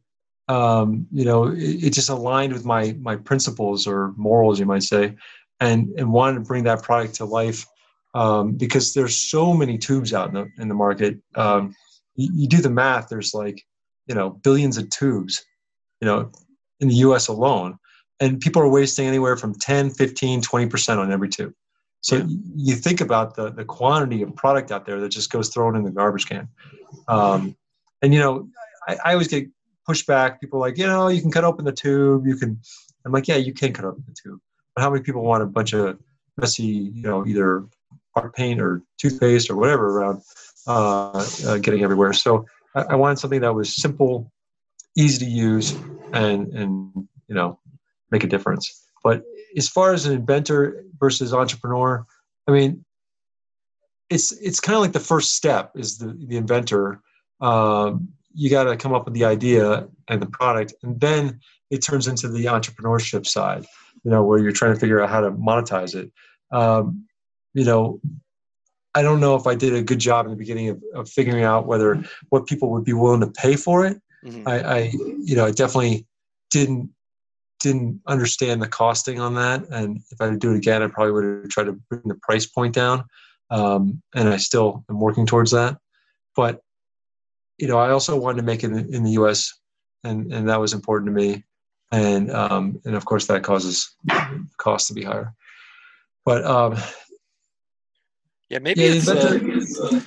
um, 0.49 1.07
you 1.13 1.25
know 1.25 1.49
it, 1.49 1.85
it, 1.85 1.93
just 1.93 2.09
aligned 2.09 2.53
with 2.53 2.65
my 2.65 2.97
my 3.01 3.17
principles 3.17 3.87
or 3.87 4.13
morals 4.17 4.59
you 4.59 4.67
might 4.67 4.83
say 4.83 5.17
and 5.61 5.89
and 5.99 6.13
wanted 6.13 6.35
to 6.35 6.41
bring 6.41 6.65
that 6.65 6.83
product 6.83 7.15
to 7.17 7.25
life 7.25 7.67
um, 8.15 8.53
because 8.53 8.95
there's 8.95 9.17
so 9.17 9.55
many 9.55 9.79
tubes 9.79 10.13
out 10.13 10.29
in 10.29 10.35
the 10.35 10.49
in 10.59 10.69
the 10.69 10.75
market. 10.75 11.19
Um, 11.35 11.75
you, 12.17 12.31
you, 12.35 12.49
do 12.49 12.59
the 12.59 12.71
math. 12.71 13.09
There's 13.09 13.35
like 13.35 13.65
you 14.07 14.15
know 14.15 14.31
billions 14.31 14.79
of 14.79 14.91
tubes, 14.91 15.45
you 16.01 16.07
know, 16.07 16.31
in 16.81 16.89
the 16.89 16.95
U.S. 16.97 17.29
alone, 17.29 17.79
and 18.19 18.41
people 18.41 18.63
are 18.63 18.69
wasting 18.69 19.07
anywhere 19.07 19.37
from 19.37 19.55
10, 19.55 19.91
15, 19.91 20.43
20 20.43 20.67
percent 20.67 21.01
on 21.01 21.13
every 21.13 21.29
tube. 21.29 21.55
So 22.03 22.17
yeah. 22.17 22.25
you 22.57 22.75
think 22.75 23.01
about 23.01 23.37
the 23.37 23.51
the 23.51 23.65
quantity 23.65 24.23
of 24.23 24.35
product 24.35 24.73
out 24.73 24.87
there 24.87 25.01
that 25.01 25.11
just 25.11 25.31
goes 25.31 25.51
thrown 25.51 25.77
in 25.77 25.85
the 25.85 25.91
garbage 25.91 26.27
can. 26.27 26.49
Um, 27.09 27.57
and 28.03 28.15
you 28.15 28.21
know, 28.21 28.49
I, 28.89 28.97
I 29.05 29.13
always 29.13 29.29
get 29.29 29.49
pushback. 29.89 30.41
People 30.41 30.59
are 30.59 30.69
like, 30.69 30.79
you 30.79 30.87
know, 30.87 31.09
you 31.09 31.21
can 31.21 31.31
cut 31.31 31.45
open 31.45 31.65
the 31.65 31.73
tube, 31.73 32.27
you 32.27 32.37
can 32.37 32.61
I'm 33.05 33.13
like, 33.13 33.29
yeah, 33.29 33.37
you 33.37 33.53
can 33.53 33.73
cut 33.73 33.85
open 33.85 34.05
the 34.07 34.15
tube, 34.15 34.41
how 34.77 34.91
many 34.91 35.03
people 35.03 35.23
want 35.23 35.43
a 35.43 35.47
bunch 35.47 35.73
of 35.73 35.99
messy, 36.37 36.65
you 36.65 37.03
know, 37.03 37.27
either 37.27 37.65
art 38.15 38.35
paint 38.35 38.61
or 38.61 38.83
toothpaste 38.99 39.51
or 39.51 39.57
whatever 39.57 39.99
around 39.99 40.23
uh, 40.67 41.27
uh, 41.47 41.59
getting 41.59 41.83
everywhere? 41.83 42.13
So 42.13 42.47
I, 42.75 42.83
I 42.91 42.95
wanted 42.95 43.19
something 43.19 43.41
that 43.41 43.55
was 43.55 43.75
simple, 43.75 44.33
easy 44.97 45.25
to 45.25 45.31
use, 45.31 45.73
and 46.13 46.49
and 46.49 47.09
you 47.29 47.35
know, 47.35 47.59
make 48.11 48.25
a 48.25 48.29
difference. 48.29 48.87
But 49.03 49.23
as 49.57 49.69
far 49.69 49.93
as 49.93 50.07
an 50.07 50.15
inventor 50.15 50.85
versus 50.99 51.33
entrepreneur, 51.33 52.07
I 52.47 52.53
mean, 52.53 52.85
it's 54.09 54.33
it's 54.33 54.61
kind 54.61 54.77
of 54.77 54.83
like 54.83 54.93
the 54.93 55.01
first 55.01 55.35
step 55.35 55.73
is 55.77 55.99
the 55.99 56.17
the 56.27 56.37
inventor. 56.37 57.01
Um, 57.41 58.09
you 58.33 58.51
got 58.51 58.65
to 58.65 58.77
come 58.77 58.93
up 58.93 59.07
with 59.07 59.15
the 59.15 59.25
idea 59.25 59.89
and 60.09 60.23
the 60.23 60.27
product, 60.27 60.75
and 60.83 61.01
then 61.01 61.41
it 61.71 61.79
turns 61.79 62.07
into 62.07 62.29
the 62.29 62.47
entrepreneurship 62.47 63.27
side. 63.27 63.65
You 64.05 64.11
know, 64.11 64.25
where 64.25 64.39
you're 64.39 64.53
trying 64.53 64.75
to 64.75 64.81
figure 64.81 65.01
out 65.01 65.11
how 65.11 65.21
to 65.21 65.31
monetize 65.31 65.95
it. 65.95 66.11
Um, 66.51 67.07
you 67.55 67.65
know, 67.65 68.01
I 68.95 69.03
don't 69.03 69.21
know 69.21 69.37
if 69.37 69.47
I 69.47 69.55
did 69.55 69.75
a 69.75 69.83
good 69.83 69.99
job 69.99 70.27
in 70.27 70.31
the 70.31 70.37
beginning 70.37 70.69
of, 70.69 70.83
of 70.95 71.09
figuring 71.09 71.45
out 71.45 71.67
whether 71.67 72.03
what 72.31 72.47
people 72.47 72.71
would 72.71 72.85
be 72.85 72.93
willing 72.93 73.21
to 73.21 73.29
pay 73.29 73.57
for 73.57 73.87
it. 73.87 74.01
Mm-hmm. 74.25 74.49
I, 74.49 74.61
I, 74.61 74.79
you 75.23 75.37
know, 75.37 75.47
I 75.47 75.51
definitely 75.51 76.07
didn't 76.51 76.91
didn't 77.61 78.01
understand 78.07 78.63
the 78.63 78.69
costing 78.69 79.21
on 79.21 79.35
that. 79.35 79.69
And 79.69 80.01
if 80.11 80.21
I 80.21 80.35
do 80.35 80.53
it 80.55 80.57
again, 80.57 80.83
I 80.83 80.89
probably 80.89 81.13
would 81.13 81.43
have 81.43 81.49
tried 81.51 81.65
to 81.65 81.73
bring 81.91 82.03
the 82.07 82.15
price 82.15 82.47
point 82.47 82.75
down. 82.75 83.05
Um, 83.51 84.03
and 84.15 84.29
I 84.29 84.39
still 84.39 84.85
am 84.89 84.99
working 84.99 85.27
towards 85.27 85.51
that. 85.51 85.77
But 86.35 86.63
you 87.59 87.69
know, 87.69 87.79
I 87.79 87.91
also 87.91 88.19
wanted 88.19 88.39
to 88.39 88.43
make 88.43 88.65
it 88.65 88.71
in, 88.71 88.95
in 88.95 89.05
the 89.05 89.13
U.S. 89.13 89.53
and 90.03 90.33
and 90.33 90.49
that 90.49 90.61
was 90.61 90.73
important 90.73 91.09
to 91.09 91.13
me. 91.13 91.45
And 91.93 92.31
um, 92.31 92.81
and 92.85 92.95
of 92.95 93.05
course 93.05 93.27
that 93.27 93.43
causes 93.43 93.97
costs 94.57 94.89
to 94.89 94.95
be 94.95 95.03
higher. 95.03 95.35
But 96.25 96.45
um, 96.45 96.77
yeah, 98.49 98.59
maybe 98.59 98.83
yeah, 98.83 98.93
it's. 98.93 99.09
Uh, 99.09 100.01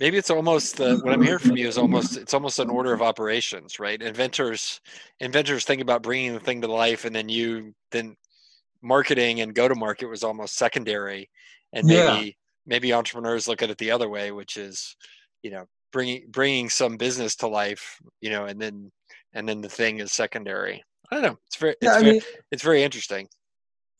maybe 0.00 0.16
it's 0.16 0.30
almost 0.30 0.78
the 0.78 0.96
what 0.96 1.12
i'm 1.12 1.22
hearing 1.22 1.38
from 1.38 1.56
you 1.56 1.68
is 1.68 1.78
almost 1.78 2.16
it's 2.16 2.34
almost 2.34 2.58
an 2.58 2.70
order 2.70 2.92
of 2.92 3.02
operations 3.02 3.78
right 3.78 4.02
inventors 4.02 4.80
inventors 5.20 5.64
think 5.64 5.80
about 5.80 6.02
bringing 6.02 6.32
the 6.32 6.40
thing 6.40 6.60
to 6.60 6.66
life 6.66 7.04
and 7.04 7.14
then 7.14 7.28
you 7.28 7.72
then 7.92 8.16
marketing 8.82 9.42
and 9.42 9.54
go 9.54 9.68
to 9.68 9.74
market 9.74 10.06
was 10.06 10.24
almost 10.24 10.56
secondary 10.56 11.28
and 11.72 11.86
maybe 11.86 12.26
yeah. 12.26 12.32
maybe 12.66 12.92
entrepreneurs 12.92 13.46
look 13.46 13.62
at 13.62 13.70
it 13.70 13.78
the 13.78 13.90
other 13.90 14.08
way 14.08 14.32
which 14.32 14.56
is 14.56 14.96
you 15.42 15.50
know 15.50 15.66
bringing 15.92 16.24
bringing 16.30 16.68
some 16.68 16.96
business 16.96 17.36
to 17.36 17.46
life 17.46 18.00
you 18.20 18.30
know 18.30 18.46
and 18.46 18.60
then 18.60 18.90
and 19.34 19.48
then 19.48 19.60
the 19.60 19.68
thing 19.68 19.98
is 19.98 20.12
secondary 20.12 20.82
i 21.10 21.14
don't 21.14 21.22
know 21.22 21.38
it's 21.46 21.56
very 21.56 21.72
it's, 21.72 21.82
yeah, 21.82 21.98
very, 21.98 22.12
mean, 22.12 22.22
it's 22.50 22.62
very 22.62 22.82
interesting 22.82 23.28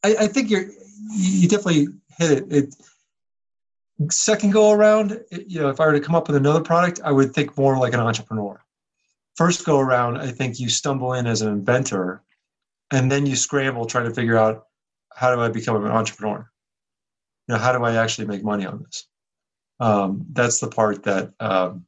I, 0.02 0.16
I 0.20 0.26
think 0.26 0.50
you're 0.50 0.66
you 1.12 1.48
definitely 1.48 1.88
hit 2.18 2.30
it, 2.30 2.52
it 2.52 2.74
second 4.10 4.52
go 4.52 4.70
around, 4.70 5.20
you 5.30 5.60
know, 5.60 5.68
if 5.68 5.80
I 5.80 5.86
were 5.86 5.92
to 5.92 6.00
come 6.00 6.14
up 6.14 6.28
with 6.28 6.36
another 6.36 6.62
product, 6.62 7.00
I 7.04 7.12
would 7.12 7.34
think 7.34 7.56
more 7.58 7.76
like 7.76 7.92
an 7.92 8.00
entrepreneur. 8.00 8.62
First 9.36 9.66
go 9.66 9.78
around, 9.78 10.18
I 10.18 10.28
think 10.28 10.58
you 10.58 10.68
stumble 10.68 11.12
in 11.12 11.26
as 11.26 11.42
an 11.42 11.48
inventor, 11.48 12.22
and 12.90 13.10
then 13.10 13.26
you 13.26 13.36
scramble 13.36 13.86
trying 13.86 14.06
to 14.06 14.14
figure 14.14 14.38
out 14.38 14.66
how 15.14 15.34
do 15.34 15.40
I 15.40 15.48
become 15.48 15.84
an 15.84 15.90
entrepreneur. 15.90 16.50
You 17.46 17.54
know, 17.54 17.60
how 17.60 17.76
do 17.76 17.84
I 17.84 17.96
actually 17.96 18.26
make 18.26 18.42
money 18.42 18.64
on 18.64 18.82
this? 18.82 19.06
Um, 19.78 20.26
that's 20.32 20.60
the 20.60 20.68
part 20.68 21.04
that 21.04 21.32
um, 21.40 21.86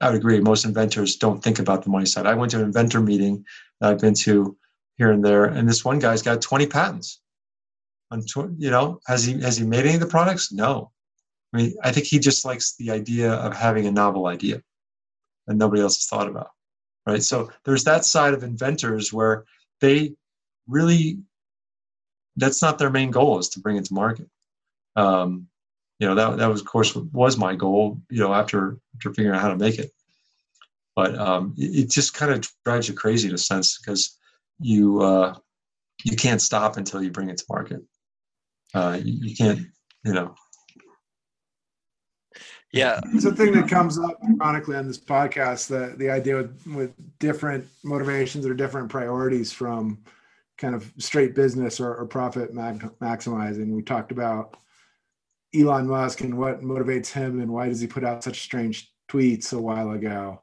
I 0.00 0.10
would 0.10 0.16
agree. 0.16 0.40
Most 0.40 0.64
inventors 0.64 1.16
don't 1.16 1.42
think 1.42 1.58
about 1.58 1.82
the 1.82 1.90
money 1.90 2.06
side. 2.06 2.26
I 2.26 2.34
went 2.34 2.52
to 2.52 2.58
an 2.58 2.64
inventor 2.64 3.00
meeting 3.00 3.44
that 3.80 3.90
I've 3.90 4.00
been 4.00 4.14
to 4.14 4.56
here 4.96 5.10
and 5.10 5.24
there, 5.24 5.44
and 5.44 5.68
this 5.68 5.84
one 5.84 5.98
guy's 5.98 6.22
got 6.22 6.40
20 6.40 6.66
patents. 6.66 7.20
On, 8.10 8.24
you 8.58 8.70
know, 8.70 9.00
has 9.06 9.24
he 9.24 9.40
has 9.40 9.56
he 9.58 9.66
made 9.66 9.84
any 9.84 9.94
of 9.94 10.00
the 10.00 10.06
products? 10.06 10.50
No. 10.50 10.92
I 11.52 11.56
mean, 11.56 11.74
I 11.82 11.92
think 11.92 12.06
he 12.06 12.18
just 12.18 12.44
likes 12.44 12.74
the 12.76 12.90
idea 12.90 13.32
of 13.32 13.54
having 13.54 13.86
a 13.86 13.92
novel 13.92 14.26
idea 14.26 14.62
that 15.46 15.56
nobody 15.56 15.82
else 15.82 15.96
has 15.96 16.06
thought 16.06 16.28
about, 16.28 16.50
right? 17.06 17.22
So 17.22 17.50
there's 17.64 17.84
that 17.84 18.04
side 18.04 18.34
of 18.34 18.42
inventors 18.42 19.12
where 19.12 19.44
they 19.80 20.14
really 20.66 21.18
that's 22.36 22.62
not 22.62 22.78
their 22.78 22.90
main 22.90 23.10
goal 23.10 23.38
is 23.38 23.48
to 23.50 23.60
bring 23.60 23.76
it 23.76 23.84
to 23.86 23.94
market. 23.94 24.28
Um, 24.96 25.48
you 25.98 26.06
know 26.06 26.14
that 26.14 26.38
that 26.38 26.46
was 26.46 26.60
of 26.60 26.66
course 26.66 26.94
was 26.94 27.36
my 27.36 27.54
goal. 27.54 28.00
You 28.10 28.20
know 28.20 28.32
after 28.32 28.78
after 28.96 29.12
figuring 29.12 29.36
out 29.36 29.42
how 29.42 29.48
to 29.48 29.56
make 29.56 29.78
it, 29.78 29.90
but 30.94 31.18
um, 31.18 31.54
it, 31.56 31.84
it, 31.84 31.90
just 31.90 32.14
kind 32.14 32.32
of 32.32 32.48
drives 32.64 32.88
you 32.88 32.94
crazy 32.94 33.28
in 33.28 33.34
a 33.34 33.38
sense 33.38 33.78
because 33.78 34.18
you 34.60 35.02
uh, 35.02 35.34
you 36.04 36.16
can't 36.16 36.42
stop 36.42 36.76
until 36.76 37.02
you 37.02 37.10
bring 37.10 37.30
it 37.30 37.38
to 37.38 37.44
market. 37.48 37.80
Uh, 38.74 38.98
you, 39.02 39.28
you 39.28 39.36
can't 39.36 39.60
you 40.04 40.12
know 40.12 40.34
yeah. 42.72 43.00
It's 43.14 43.24
a 43.24 43.34
thing 43.34 43.52
that 43.52 43.68
comes 43.68 43.98
up 43.98 44.20
chronically 44.38 44.76
on 44.76 44.86
this 44.86 44.98
podcast, 44.98 45.68
the, 45.68 45.96
the 45.96 46.10
idea 46.10 46.36
with, 46.36 46.66
with 46.66 47.18
different 47.18 47.66
motivations 47.82 48.44
or 48.44 48.54
different 48.54 48.90
priorities 48.90 49.52
from 49.52 49.98
kind 50.58 50.74
of 50.74 50.92
straight 50.98 51.34
business 51.34 51.80
or, 51.80 51.94
or 51.94 52.04
profit 52.04 52.54
maximizing. 52.54 53.74
We 53.74 53.82
talked 53.82 54.12
about 54.12 54.58
Elon 55.54 55.86
Musk 55.86 56.20
and 56.20 56.36
what 56.36 56.60
motivates 56.60 57.10
him 57.10 57.40
and 57.40 57.50
why 57.50 57.68
does 57.68 57.80
he 57.80 57.86
put 57.86 58.04
out 58.04 58.22
such 58.22 58.42
strange 58.42 58.92
tweets 59.10 59.52
a 59.52 59.60
while 59.60 59.92
ago. 59.92 60.42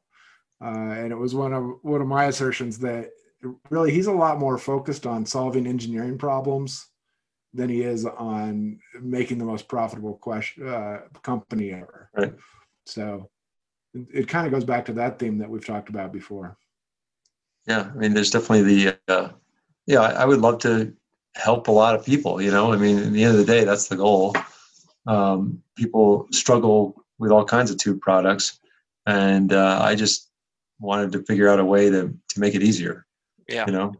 Uh, 0.63 0.91
and 0.91 1.11
it 1.11 1.17
was 1.17 1.35
one 1.35 1.53
of 1.53 1.63
one 1.81 2.01
of 2.01 2.07
my 2.07 2.25
assertions 2.25 2.79
that 2.79 3.11
really 3.69 3.91
he's 3.91 4.07
a 4.07 4.11
lot 4.11 4.39
more 4.39 4.57
focused 4.57 5.05
on 5.05 5.25
solving 5.25 5.67
engineering 5.67 6.17
problems 6.17 6.87
than 7.53 7.69
he 7.69 7.81
is 7.81 8.05
on 8.05 8.79
making 9.01 9.37
the 9.37 9.45
most 9.45 9.67
profitable 9.67 10.15
question, 10.15 10.67
uh, 10.67 10.99
company 11.23 11.71
ever. 11.71 12.09
Right. 12.15 12.33
So 12.85 13.29
it, 13.93 14.07
it 14.13 14.27
kind 14.27 14.45
of 14.45 14.51
goes 14.51 14.65
back 14.65 14.85
to 14.85 14.93
that 14.93 15.19
theme 15.19 15.37
that 15.37 15.49
we've 15.49 15.65
talked 15.65 15.89
about 15.89 16.11
before. 16.11 16.57
Yeah, 17.67 17.91
I 17.93 17.97
mean, 17.97 18.13
there's 18.13 18.31
definitely 18.31 18.63
the 18.63 18.97
uh, 19.07 19.29
yeah. 19.85 20.01
I 20.01 20.25
would 20.25 20.41
love 20.41 20.59
to 20.59 20.93
help 21.35 21.67
a 21.67 21.71
lot 21.71 21.95
of 21.95 22.05
people. 22.05 22.41
You 22.41 22.51
know, 22.51 22.71
I 22.71 22.77
mean, 22.77 22.97
at 22.97 23.11
the 23.11 23.23
end 23.23 23.33
of 23.33 23.45
the 23.45 23.51
day, 23.51 23.63
that's 23.63 23.87
the 23.87 23.97
goal. 23.97 24.35
Um, 25.07 25.61
people 25.75 26.27
struggle 26.31 26.95
with 27.19 27.31
all 27.31 27.45
kinds 27.45 27.71
of 27.71 27.77
tube 27.77 28.01
products, 28.01 28.59
and 29.05 29.53
uh, 29.53 29.79
I 29.81 29.95
just 29.95 30.31
wanted 30.79 31.11
to 31.13 31.23
figure 31.23 31.49
out 31.49 31.59
a 31.59 31.65
way 31.65 31.89
to 31.89 32.13
to 32.29 32.39
make 32.39 32.55
it 32.55 32.63
easier. 32.63 33.05
Yeah, 33.47 33.65
you 33.67 33.73
know? 33.73 33.93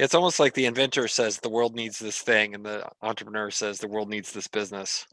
It's 0.00 0.14
almost 0.14 0.40
like 0.40 0.54
the 0.54 0.64
inventor 0.64 1.08
says 1.08 1.36
the 1.36 1.50
world 1.50 1.74
needs 1.74 1.98
this 1.98 2.20
thing 2.20 2.54
and 2.54 2.64
the 2.64 2.88
entrepreneur 3.02 3.50
says 3.50 3.78
the 3.78 3.86
world 3.86 4.08
needs 4.08 4.32
this 4.32 4.48
business. 4.48 5.06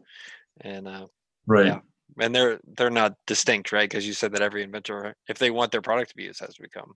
And 0.61 0.87
uh, 0.87 1.07
right. 1.45 1.65
yeah. 1.65 1.79
and 2.21 2.33
they're 2.33 2.61
they're 2.77 2.89
not 2.89 3.15
distinct 3.27 3.73
right? 3.73 3.89
Because 3.89 4.07
you 4.07 4.13
said 4.13 4.31
that 4.31 4.41
every 4.41 4.63
inventor 4.63 5.13
if 5.27 5.37
they 5.37 5.51
want 5.51 5.73
their 5.73 5.81
product 5.81 6.11
to 6.11 6.15
be 6.15 6.23
used 6.23 6.39
has 6.39 6.55
to 6.55 6.61
become 6.61 6.93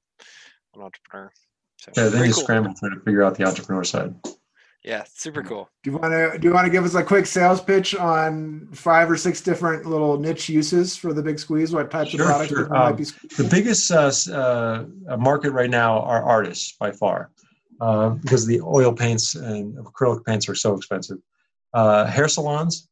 an 0.74 0.82
entrepreneur. 0.82 1.34
So, 1.82 1.92
yeah 1.98 2.08
then 2.08 2.26
you 2.28 2.34
cool. 2.34 2.44
scramble 2.44 2.74
trying 2.80 2.94
to 2.94 3.02
figure 3.02 3.24
out 3.24 3.36
the 3.36 3.44
entrepreneur 3.44 3.84
side 3.84 4.16
yeah 4.84 5.04
super 5.14 5.44
cool 5.44 5.70
do 5.84 5.92
you 5.92 5.98
want 5.98 6.12
to 6.12 6.38
do 6.40 6.48
you 6.48 6.54
want 6.54 6.66
to 6.66 6.72
give 6.72 6.84
us 6.84 6.96
a 6.96 7.04
quick 7.04 7.26
sales 7.26 7.62
pitch 7.62 7.96
on 7.96 8.68
five 8.74 9.10
or 9.10 9.18
six 9.18 9.42
different 9.42 9.86
little 9.86 10.18
niche 10.18 10.50
uses 10.50 10.96
for 10.96 11.14
the 11.14 11.22
big 11.22 11.38
squeeze 11.38 11.72
what 11.72 11.92
types 11.92 12.12
sure, 12.12 12.22
of 12.22 12.28
products 12.68 13.14
sure. 13.14 13.20
Um, 13.22 13.30
the 13.38 13.48
biggest 13.50 13.92
uh, 13.92 14.86
uh, 15.08 15.18
market 15.18 15.52
right 15.52 15.70
now 15.70 16.00
are 16.02 16.24
artists 16.24 16.76
by 16.80 16.92
far 16.92 17.32
uh, 17.82 18.10
because 18.10 18.46
the 18.46 18.62
oil 18.62 18.94
paints 18.94 19.36
and 19.36 19.76
acrylic 19.78 20.24
paints 20.24 20.48
are 20.48 20.56
so 20.56 20.76
expensive. 20.76 21.18
Uh, 21.74 22.06
hair 22.06 22.28
salons, 22.28 22.88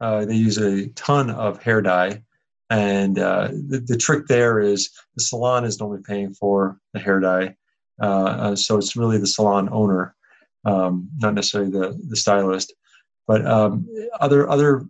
uh, 0.00 0.24
they 0.24 0.34
use 0.34 0.58
a 0.58 0.88
ton 0.88 1.30
of 1.30 1.62
hair 1.62 1.80
dye. 1.80 2.22
And 2.68 3.20
uh, 3.20 3.48
the, 3.68 3.78
the 3.78 3.96
trick 3.96 4.26
there 4.26 4.58
is 4.58 4.90
the 5.14 5.22
salon 5.22 5.64
is 5.64 5.78
normally 5.78 6.02
paying 6.02 6.34
for 6.34 6.78
the 6.92 6.98
hair 6.98 7.20
dye. 7.20 7.54
Uh, 8.00 8.56
so 8.56 8.76
it's 8.76 8.96
really 8.96 9.18
the 9.18 9.26
salon 9.28 9.68
owner, 9.70 10.15
um, 10.66 11.08
not 11.18 11.34
necessarily 11.34 11.70
the, 11.70 11.98
the 12.08 12.16
stylist. 12.16 12.74
But 13.26 13.46
um, 13.46 13.86
other, 14.20 14.48
other, 14.48 14.84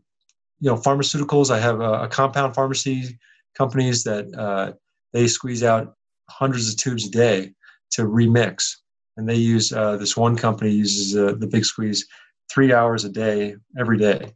you 0.61 0.71
know, 0.71 0.77
pharmaceuticals, 0.77 1.51
I 1.51 1.59
have 1.59 1.81
a, 1.81 2.03
a 2.03 2.09
compound 2.09 2.55
pharmacy 2.55 3.19
companies 3.55 4.05
that 4.05 4.77
they 5.13 5.27
squeeze 5.27 5.63
out 5.63 5.95
hundreds 6.29 6.69
of 6.69 6.77
tubes 6.77 7.07
a 7.07 7.11
day 7.11 7.53
to 7.93 8.03
remix. 8.03 8.77
And 9.17 9.29
they 9.29 9.37
use 9.37 9.73
uh, 9.73 9.97
this 9.97 10.17
one 10.17 10.37
company 10.37 10.73
uses 10.73 11.17
uh, 11.17 11.35
the 11.39 11.47
big 11.47 11.65
squeeze 11.65 12.07
three 12.51 12.73
hours 12.73 13.05
a 13.05 13.09
day 13.09 13.57
every 13.79 13.99
day. 13.99 14.35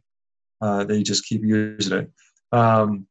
Uh, 0.59 0.83
they 0.83 1.03
just 1.03 1.25
keep 1.25 1.43
using 1.43 1.99
it. 1.99 2.11
Um, 2.51 3.07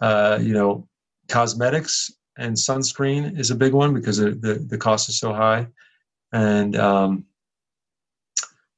uh, 0.00 0.38
you 0.40 0.54
know 0.54 0.88
cosmetics 1.28 2.10
and 2.38 2.56
sunscreen 2.56 3.38
is 3.38 3.50
a 3.50 3.54
big 3.54 3.72
one 3.74 3.92
because 3.92 4.16
the, 4.16 4.64
the 4.66 4.78
cost 4.78 5.08
is 5.08 5.18
so 5.18 5.32
high. 5.32 5.66
And 6.32 6.76
um, 6.76 7.24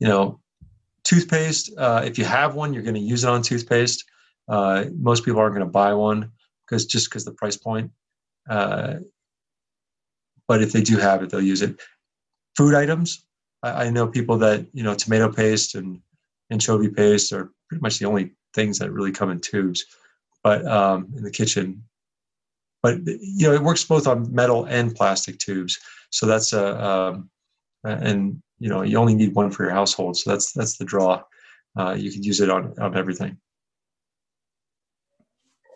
you 0.03 0.09
know 0.09 0.41
toothpaste 1.05 1.73
uh, 1.79 2.03
if 2.05 2.19
you 2.19 2.25
have 2.25 2.55
one 2.55 2.73
you're 2.73 2.89
going 2.89 3.03
to 3.03 3.09
use 3.15 3.25
it 3.25 3.31
on 3.31 3.43
toothpaste 3.43 4.05
uh, 4.49 4.85
most 4.99 5.25
people 5.25 5.41
aren't 5.41 5.55
going 5.55 5.67
to 5.67 5.79
buy 5.83 5.93
one 5.95 6.31
because 6.65 6.85
just 6.87 7.09
because 7.09 7.25
the 7.25 7.33
price 7.43 7.57
point 7.57 7.91
but 10.49 10.61
if 10.67 10.73
they 10.73 10.83
do 10.83 10.97
have 10.97 11.23
it 11.23 11.31
they'll 11.31 11.51
use 11.55 11.63
it 11.63 11.81
food 12.57 12.75
items. 12.75 13.25
I, 13.63 13.87
I, 13.87 13.91
know 13.91 14.07
people 14.07 14.39
that 14.39 14.67
you 14.73 14.83
know 14.83 14.95
tomato 14.95 15.31
paste 15.31 15.75
and 15.75 16.01
anchovy 16.51 16.89
paste 16.89 17.33
are 17.33 17.51
pretty 17.69 17.83
much 17.83 17.99
the 17.99 18.07
only 18.07 18.33
things 18.55 18.79
that 18.79 18.93
really 18.93 19.13
come 19.13 19.31
in 19.31 19.41
tubes, 19.41 19.85
but 20.43 20.67
um, 20.67 21.09
in 21.17 21.23
the 21.23 21.31
kitchen. 21.31 21.83
But 22.83 22.99
you 23.07 23.49
know, 23.49 23.55
it 23.55 23.63
works 23.63 23.85
both 23.85 24.07
on 24.07 24.33
metal 24.35 24.65
and 24.65 24.95
plastic 24.95 25.39
tubes. 25.39 25.79
So 26.11 26.27
that's 26.27 26.53
a 26.53 26.85
um, 26.85 27.31
and 27.85 28.43
you 28.63 28.69
know 28.69 28.83
you 28.83 28.97
only 28.97 29.15
need 29.15 29.35
one 29.35 29.51
for 29.51 29.65
your 29.65 29.73
household. 29.73 30.17
So 30.17 30.31
that's 30.31 30.53
that's 30.53 30.77
the 30.77 30.85
draw. 30.85 31.23
Uh, 31.77 31.97
you 31.99 32.13
can 32.13 32.23
use 32.23 32.41
it 32.41 32.49
on 32.49 32.75
on 32.81 32.97
everything. 32.97 33.37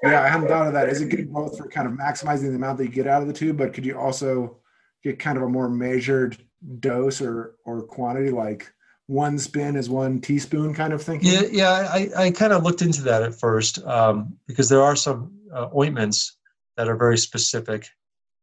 Yeah, 0.02 0.22
I 0.22 0.28
hadn't 0.28 0.46
thought 0.46 0.68
of 0.68 0.72
that. 0.74 0.88
Is 0.88 1.00
it 1.00 1.08
good 1.08 1.32
both 1.32 1.58
for 1.58 1.68
kind 1.68 1.88
of 1.88 1.94
maximizing 1.94 2.50
the 2.50 2.54
amount 2.54 2.78
that 2.78 2.84
you 2.84 2.90
get 2.90 3.08
out 3.08 3.22
of 3.22 3.28
the 3.28 3.34
tube, 3.34 3.56
but 3.56 3.74
could 3.74 3.84
you 3.84 3.98
also 3.98 4.58
get 5.02 5.18
kind 5.18 5.36
of 5.36 5.42
a 5.42 5.48
more 5.48 5.68
measured 5.68 6.38
dose 6.78 7.20
or 7.20 7.56
or 7.64 7.82
quantity, 7.82 8.30
like 8.30 8.72
one 9.06 9.36
spin 9.38 9.74
is 9.74 9.90
one 9.90 10.20
teaspoon 10.20 10.72
kind 10.72 10.92
of 10.92 11.02
thing? 11.02 11.20
Yeah, 11.22 11.42
yeah. 11.50 11.88
I, 11.92 12.08
I 12.16 12.30
kind 12.30 12.52
of 12.52 12.62
looked 12.62 12.82
into 12.82 13.02
that 13.02 13.22
at 13.22 13.34
first 13.34 13.84
um, 13.84 14.36
because 14.46 14.68
there 14.68 14.82
are 14.82 14.94
some 14.94 15.32
uh, 15.52 15.68
ointments 15.76 16.36
that 16.76 16.88
are 16.88 16.96
very 16.96 17.18
specific 17.18 17.88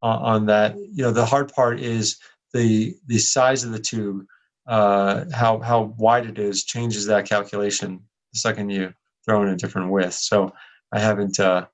on, 0.02 0.22
on, 0.22 0.46
that. 0.46 0.76
You 0.76 1.04
know, 1.04 1.12
the 1.12 1.24
hard 1.24 1.52
part 1.52 1.80
is 1.80 2.18
the 2.52 2.94
the 3.06 3.18
size 3.18 3.64
of 3.64 3.72
the 3.72 3.78
tube, 3.78 4.26
uh, 4.66 5.24
how 5.32 5.58
how 5.58 5.94
wide 5.98 6.26
it 6.26 6.38
is 6.38 6.64
changes 6.64 7.06
that 7.06 7.28
calculation 7.28 8.00
the 8.32 8.38
second 8.38 8.70
you 8.70 8.92
throw 9.24 9.42
in 9.42 9.48
a 9.48 9.56
different 9.56 9.90
width. 9.90 10.14
So 10.14 10.52
I 10.92 11.00
haven't 11.00 11.40
uh, 11.40 11.66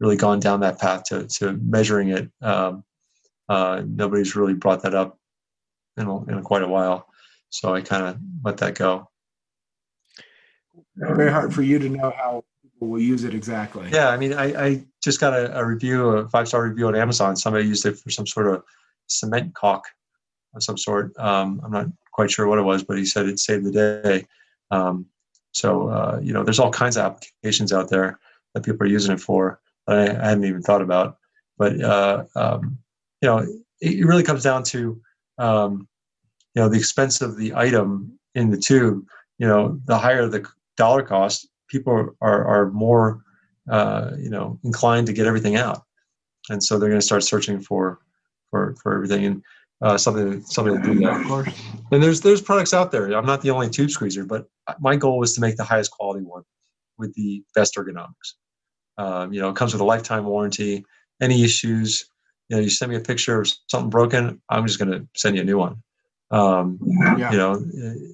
really 0.00 0.16
gone 0.16 0.40
down 0.40 0.60
that 0.60 0.78
path 0.78 1.04
to, 1.04 1.26
to 1.26 1.52
measuring 1.62 2.10
it. 2.10 2.30
Um, 2.42 2.84
uh, 3.48 3.82
nobody's 3.86 4.36
really 4.36 4.54
brought 4.54 4.82
that 4.82 4.94
up 4.94 5.18
in, 5.96 6.06
a, 6.06 6.24
in 6.24 6.42
quite 6.42 6.62
a 6.62 6.68
while, 6.68 7.06
so 7.48 7.74
I 7.74 7.80
kind 7.80 8.06
of 8.06 8.18
let 8.44 8.58
that 8.58 8.74
go. 8.74 9.08
Very 10.96 11.30
hard 11.32 11.52
for 11.54 11.62
you 11.62 11.78
to 11.78 11.88
know 11.88 12.12
how 12.16 12.44
people 12.62 12.88
will 12.88 13.00
use 13.00 13.24
it 13.24 13.34
exactly. 13.34 13.88
Yeah, 13.90 14.08
I 14.08 14.16
mean, 14.16 14.34
I, 14.34 14.66
I 14.66 14.84
just 15.02 15.20
got 15.20 15.32
a, 15.32 15.58
a 15.58 15.64
review, 15.64 16.08
a 16.10 16.28
five 16.28 16.46
star 16.46 16.62
review 16.62 16.86
on 16.88 16.94
Amazon. 16.94 17.36
Somebody 17.36 17.66
used 17.66 17.86
it 17.86 17.98
for 17.98 18.10
some 18.10 18.26
sort 18.26 18.48
of 18.48 18.62
cement 19.08 19.54
caulk 19.54 19.84
of 20.54 20.62
some 20.62 20.78
sort. 20.78 21.16
Um, 21.18 21.60
I'm 21.64 21.70
not 21.70 21.86
quite 22.12 22.30
sure 22.30 22.46
what 22.46 22.58
it 22.58 22.62
was, 22.62 22.82
but 22.82 22.98
he 22.98 23.04
said 23.04 23.26
it 23.26 23.38
saved 23.38 23.64
the 23.64 24.00
day. 24.02 24.26
Um, 24.70 25.06
so 25.52 25.88
uh, 25.88 26.20
you 26.22 26.32
know, 26.32 26.44
there's 26.44 26.58
all 26.58 26.70
kinds 26.70 26.96
of 26.96 27.04
applications 27.04 27.72
out 27.72 27.90
there 27.90 28.18
that 28.54 28.64
people 28.64 28.86
are 28.86 28.90
using 28.90 29.14
it 29.14 29.20
for 29.20 29.60
that 29.86 29.96
I, 29.96 30.22
I 30.22 30.28
hadn't 30.28 30.44
even 30.44 30.62
thought 30.62 30.82
about. 30.82 31.18
But 31.58 31.80
uh, 31.80 32.24
um, 32.36 32.78
you 33.20 33.28
know, 33.28 33.38
it, 33.38 33.98
it, 33.98 34.06
really 34.06 34.22
comes 34.22 34.42
down 34.42 34.62
to 34.64 35.00
um, 35.38 35.88
you 36.54 36.62
know 36.62 36.68
the 36.68 36.78
expense 36.78 37.20
of 37.20 37.36
the 37.36 37.54
item 37.54 38.18
in 38.34 38.50
the 38.50 38.58
tube. 38.58 39.04
You 39.38 39.46
know, 39.46 39.80
the 39.86 39.98
higher 39.98 40.26
the 40.26 40.46
dollar 40.76 41.02
cost, 41.02 41.48
people 41.68 42.14
are 42.20 42.44
are 42.44 42.70
more 42.70 43.22
uh, 43.68 44.12
you 44.18 44.30
know 44.30 44.58
inclined 44.64 45.06
to 45.08 45.12
get 45.12 45.26
everything 45.26 45.56
out, 45.56 45.84
and 46.48 46.62
so 46.62 46.78
they're 46.78 46.88
going 46.88 47.00
to 47.00 47.06
start 47.06 47.24
searching 47.24 47.60
for 47.60 47.98
for 48.50 48.74
for 48.82 48.94
everything 48.94 49.24
and 49.24 49.42
uh, 49.82 49.96
something 49.96 50.42
something 50.42 50.80
to 50.80 50.94
do 50.94 51.00
that. 51.00 51.20
Of 51.20 51.26
course. 51.26 51.62
And 51.90 52.02
there's 52.02 52.20
there's 52.20 52.40
products 52.40 52.74
out 52.74 52.92
there. 52.92 53.12
I'm 53.12 53.26
not 53.26 53.42
the 53.42 53.50
only 53.50 53.70
tube 53.70 53.90
squeezer, 53.90 54.24
but 54.24 54.46
my 54.78 54.96
goal 54.96 55.18
was 55.18 55.34
to 55.34 55.40
make 55.40 55.56
the 55.56 55.64
highest 55.64 55.90
quality 55.90 56.24
one 56.24 56.42
with 56.98 57.14
the 57.14 57.42
best 57.54 57.74
ergonomics. 57.76 58.34
Um, 58.98 59.32
you 59.32 59.40
know, 59.40 59.48
it 59.48 59.56
comes 59.56 59.72
with 59.72 59.80
a 59.80 59.84
lifetime 59.84 60.24
warranty. 60.24 60.84
Any 61.20 61.42
issues, 61.42 62.06
you 62.48 62.56
know, 62.56 62.62
you 62.62 62.70
send 62.70 62.90
me 62.90 62.96
a 62.96 63.00
picture 63.00 63.40
of 63.40 63.52
something 63.68 63.90
broken, 63.90 64.40
I'm 64.48 64.66
just 64.66 64.78
going 64.78 64.90
to 64.90 65.06
send 65.14 65.36
you 65.36 65.42
a 65.42 65.44
new 65.44 65.58
one. 65.58 65.82
Um, 66.30 66.78
yeah. 67.18 67.32
You 67.32 67.38
know, 67.38 67.64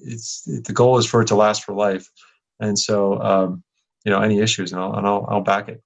it's 0.05 0.47
it, 0.47 0.65
the 0.65 0.73
goal 0.73 0.97
is 0.97 1.05
for 1.05 1.21
it 1.21 1.27
to 1.27 1.35
last 1.35 1.63
for 1.63 1.73
life, 1.73 2.09
and 2.59 2.77
so 2.77 3.21
um, 3.21 3.63
you 4.05 4.11
know, 4.11 4.21
any 4.21 4.39
issues, 4.39 4.71
and 4.71 4.81
I'll 4.81 4.95
and 4.95 5.05
I'll, 5.05 5.25
I'll 5.29 5.41
back 5.41 5.69
it. 5.69 5.83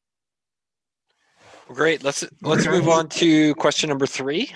Great. 1.67 2.03
Let's 2.03 2.23
let's 2.41 2.65
move 2.67 2.87
on 2.87 3.09
to 3.09 3.53
question 3.55 3.89
number 3.89 4.05
three, 4.05 4.51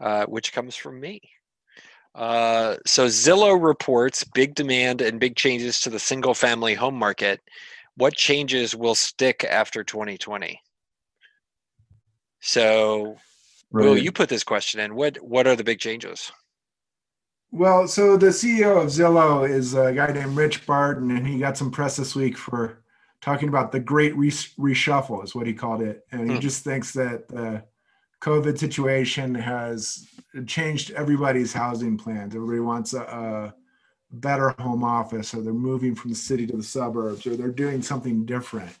uh, 0.00 0.26
which 0.26 0.52
comes 0.52 0.76
from 0.76 1.00
me. 1.00 1.20
Uh, 2.14 2.76
so 2.86 3.06
Zillow 3.06 3.62
reports 3.62 4.24
big 4.24 4.54
demand 4.54 5.00
and 5.00 5.20
big 5.20 5.36
changes 5.36 5.80
to 5.80 5.90
the 5.90 5.98
single 5.98 6.34
family 6.34 6.74
home 6.74 6.98
market 6.98 7.40
what 7.98 8.14
changes 8.14 8.76
will 8.76 8.94
stick 8.94 9.44
after 9.44 9.82
2020? 9.82 10.60
So. 12.40 13.16
Will, 13.70 13.98
you 13.98 14.12
put 14.12 14.30
this 14.30 14.44
question 14.44 14.80
in. 14.80 14.94
What 14.94 15.16
what 15.16 15.46
are 15.46 15.54
the 15.54 15.64
big 15.64 15.78
changes? 15.78 16.32
Well, 17.50 17.86
so 17.86 18.16
the 18.16 18.28
CEO 18.28 18.80
of 18.80 18.88
Zillow 18.88 19.46
is 19.46 19.74
a 19.74 19.92
guy 19.92 20.10
named 20.12 20.36
Rich 20.36 20.64
Barton, 20.64 21.10
and 21.10 21.26
he 21.26 21.38
got 21.38 21.58
some 21.58 21.70
press 21.70 21.96
this 21.96 22.14
week 22.14 22.38
for 22.38 22.82
talking 23.20 23.50
about 23.50 23.72
the 23.72 23.80
great 23.80 24.14
reshuffle, 24.14 25.22
is 25.22 25.34
what 25.34 25.46
he 25.46 25.52
called 25.52 25.82
it. 25.82 26.06
And 26.12 26.30
he 26.30 26.36
hmm. 26.36 26.40
just 26.40 26.64
thinks 26.64 26.92
that 26.94 27.28
the 27.28 27.62
COVID 28.20 28.58
situation 28.58 29.34
has 29.34 30.06
changed 30.46 30.90
everybody's 30.92 31.52
housing 31.52 31.96
plans. 31.96 32.34
Everybody 32.34 32.60
wants 32.60 32.94
a, 32.94 33.02
a 33.02 33.54
better 34.10 34.50
home 34.58 34.82
office 34.82 35.34
or 35.34 35.42
they're 35.42 35.52
moving 35.52 35.94
from 35.94 36.10
the 36.10 36.16
city 36.16 36.46
to 36.46 36.56
the 36.56 36.62
suburbs 36.62 37.26
or 37.26 37.36
they're 37.36 37.48
doing 37.48 37.82
something 37.82 38.24
different. 38.24 38.72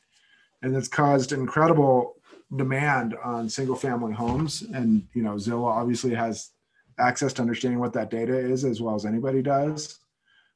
And 0.62 0.74
it's 0.74 0.88
caused 0.88 1.32
incredible 1.32 2.16
demand 2.56 3.14
on 3.22 3.48
single 3.48 3.76
family 3.76 4.12
homes. 4.12 4.62
And 4.62 5.06
you 5.14 5.22
know 5.22 5.34
zillow 5.34 5.66
obviously 5.66 6.14
has 6.14 6.50
access 6.98 7.32
to 7.34 7.42
understanding 7.42 7.78
what 7.78 7.92
that 7.92 8.10
data 8.10 8.36
is 8.36 8.64
as 8.64 8.80
well 8.80 8.96
as 8.96 9.06
anybody 9.06 9.42
does. 9.42 9.98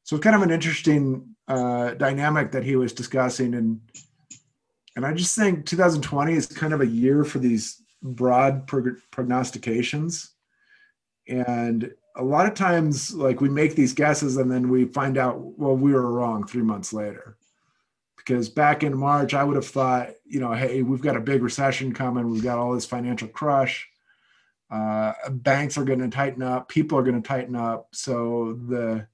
So 0.03 0.17
it's 0.17 0.25
kind 0.25 0.35
of 0.35 0.43
an 0.43 0.51
interesting 0.51 1.37
uh, 1.47 1.95
dynamic 1.95 2.51
that 2.53 2.65
he 2.65 2.75
was 2.75 2.93
discussing. 2.93 3.55
And 3.55 3.81
and 4.97 5.07
i 5.07 5.13
just 5.15 5.35
think 5.37 5.65
2020 5.67 6.35
is 6.35 6.47
kind 6.47 6.73
of 6.75 6.81
a 6.81 6.87
year 6.87 7.25
for 7.25 7.39
these 7.39 7.82
broad 8.03 8.67
prognostications. 8.67 10.31
And 11.29 11.93
a 12.17 12.23
lot 12.23 12.47
of 12.47 12.55
times 12.55 13.15
like 13.15 13.41
we 13.41 13.49
make 13.49 13.75
these 13.75 13.95
guesses 13.95 14.37
and 14.37 14.51
then 14.51 14.69
we 14.69 14.85
find 14.85 15.17
out 15.17 15.39
well 15.59 15.77
we 15.77 15.93
were 15.93 16.13
wrong 16.13 16.47
three 16.47 16.63
months 16.63 16.93
later. 16.93 17.37
Because 18.17 18.49
back 18.49 18.85
in 18.85 18.97
march 18.97 19.35
i 19.35 19.43
would 19.43 19.57
have 19.57 19.67
thought 19.67 20.11
you 20.25 20.39
know 20.39 20.53
hey 20.53 20.83
we've 20.83 21.03
got 21.03 21.17
a 21.17 21.21
big 21.21 21.43
recession 21.43 21.95
coming. 21.95 22.29
We've 22.29 22.43
got 22.43 22.59
all 22.59 22.75
this 22.75 22.87
financial 22.87 23.29
crush. 23.29 23.89
Uh, 24.71 25.13
banks 25.31 25.77
are 25.77 25.85
going 25.85 25.99
to 25.99 26.09
tighten 26.09 26.43
up. 26.43 26.69
People 26.69 26.99
are 26.99 27.03
going 27.03 27.21
to 27.21 27.29
tighten 27.29 27.55
up. 27.55 27.89
So 27.93 28.59
the 28.69 29.07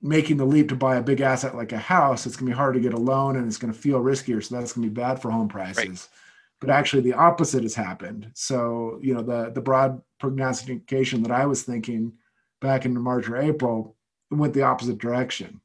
making 0.00 0.36
the 0.36 0.46
leap 0.46 0.68
to 0.68 0.76
buy 0.76 0.96
a 0.96 1.02
big 1.02 1.20
asset 1.20 1.56
like 1.56 1.72
a 1.72 1.76
house 1.76 2.24
it's 2.24 2.36
going 2.36 2.46
to 2.46 2.52
be 2.52 2.56
hard 2.56 2.72
to 2.72 2.80
get 2.80 2.94
a 2.94 2.96
loan 2.96 3.34
and 3.34 3.48
it's 3.48 3.58
going 3.58 3.72
to 3.72 3.78
feel 3.78 4.00
riskier. 4.00 4.42
So 4.42 4.54
that's 4.54 4.72
going 4.72 4.86
to 4.86 4.90
be 4.90 5.00
bad 5.00 5.20
for 5.20 5.30
home 5.30 5.48
prices. 5.48 5.78
Right 5.88 6.08
but 6.60 6.70
actually 6.70 7.02
the 7.02 7.14
opposite 7.14 7.62
has 7.62 7.74
happened. 7.74 8.30
So, 8.34 8.98
you 9.02 9.14
know, 9.14 9.22
the 9.22 9.50
the 9.50 9.60
broad 9.60 10.00
prognostication 10.18 11.22
that 11.22 11.32
I 11.32 11.46
was 11.46 11.62
thinking 11.62 12.12
back 12.60 12.84
in 12.84 13.00
March 13.00 13.28
or 13.28 13.36
April 13.36 13.96
went 14.30 14.54
the 14.54 14.62
opposite 14.62 14.98
direction. 14.98 15.60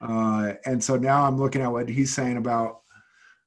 Uh, 0.00 0.54
and 0.64 0.82
so 0.82 0.96
now 0.96 1.24
I'm 1.24 1.38
looking 1.38 1.62
at 1.62 1.72
what 1.72 1.88
he's 1.88 2.14
saying 2.14 2.36
about 2.36 2.82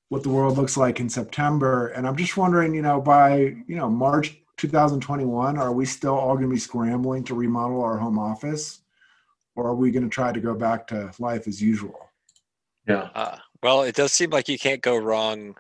what 0.10 0.24
the 0.24 0.30
world 0.30 0.58
looks 0.58 0.76
like 0.76 1.00
in 1.00 1.10
September, 1.10 1.88
and 1.90 2.06
I'm 2.06 2.18
just 2.18 2.36
wondering, 2.36 2.74
you 2.74 2.82
know, 2.82 3.00
by 3.00 3.38
you 3.38 3.76
know 3.76 3.90
March 3.90 4.38
2021, 4.58 5.58
are 5.58 5.72
we 5.72 5.86
still 5.86 6.16
all 6.16 6.36
going 6.36 6.50
to 6.50 6.54
be 6.54 6.60
scrambling 6.60 7.24
to 7.24 7.34
remodel 7.34 7.82
our 7.82 7.98
home 7.98 8.20
office, 8.20 8.82
or 9.56 9.68
are 9.68 9.76
we 9.76 9.90
going 9.90 10.04
to 10.04 10.10
try 10.10 10.32
to 10.32 10.40
go 10.40 10.54
back 10.54 10.86
to 10.88 11.12
life 11.18 11.48
as 11.48 11.62
usual? 11.62 12.10
Yeah. 12.88 13.10
Uh, 13.16 13.38
well, 13.64 13.84
it 13.84 13.96
does 13.96 14.12
seem 14.12 14.32
like 14.32 14.50
you 14.50 14.60
can't 14.60 14.82
go 14.82 14.98
wrong 14.98 15.56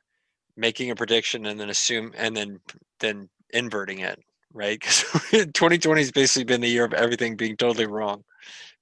making 0.55 0.91
a 0.91 0.95
prediction 0.95 1.45
and 1.45 1.59
then 1.59 1.69
assume 1.69 2.13
and 2.15 2.35
then 2.35 2.59
then 2.99 3.29
inverting 3.53 3.99
it 3.99 4.19
right? 4.53 4.79
Because 4.81 5.45
2020 5.53 6.01
has 6.01 6.11
basically 6.11 6.43
been 6.43 6.61
the 6.61 6.67
year 6.69 6.85
of 6.85 6.93
everything 6.93 7.35
being 7.35 7.57
totally 7.57 7.85
wrong. 7.85 8.23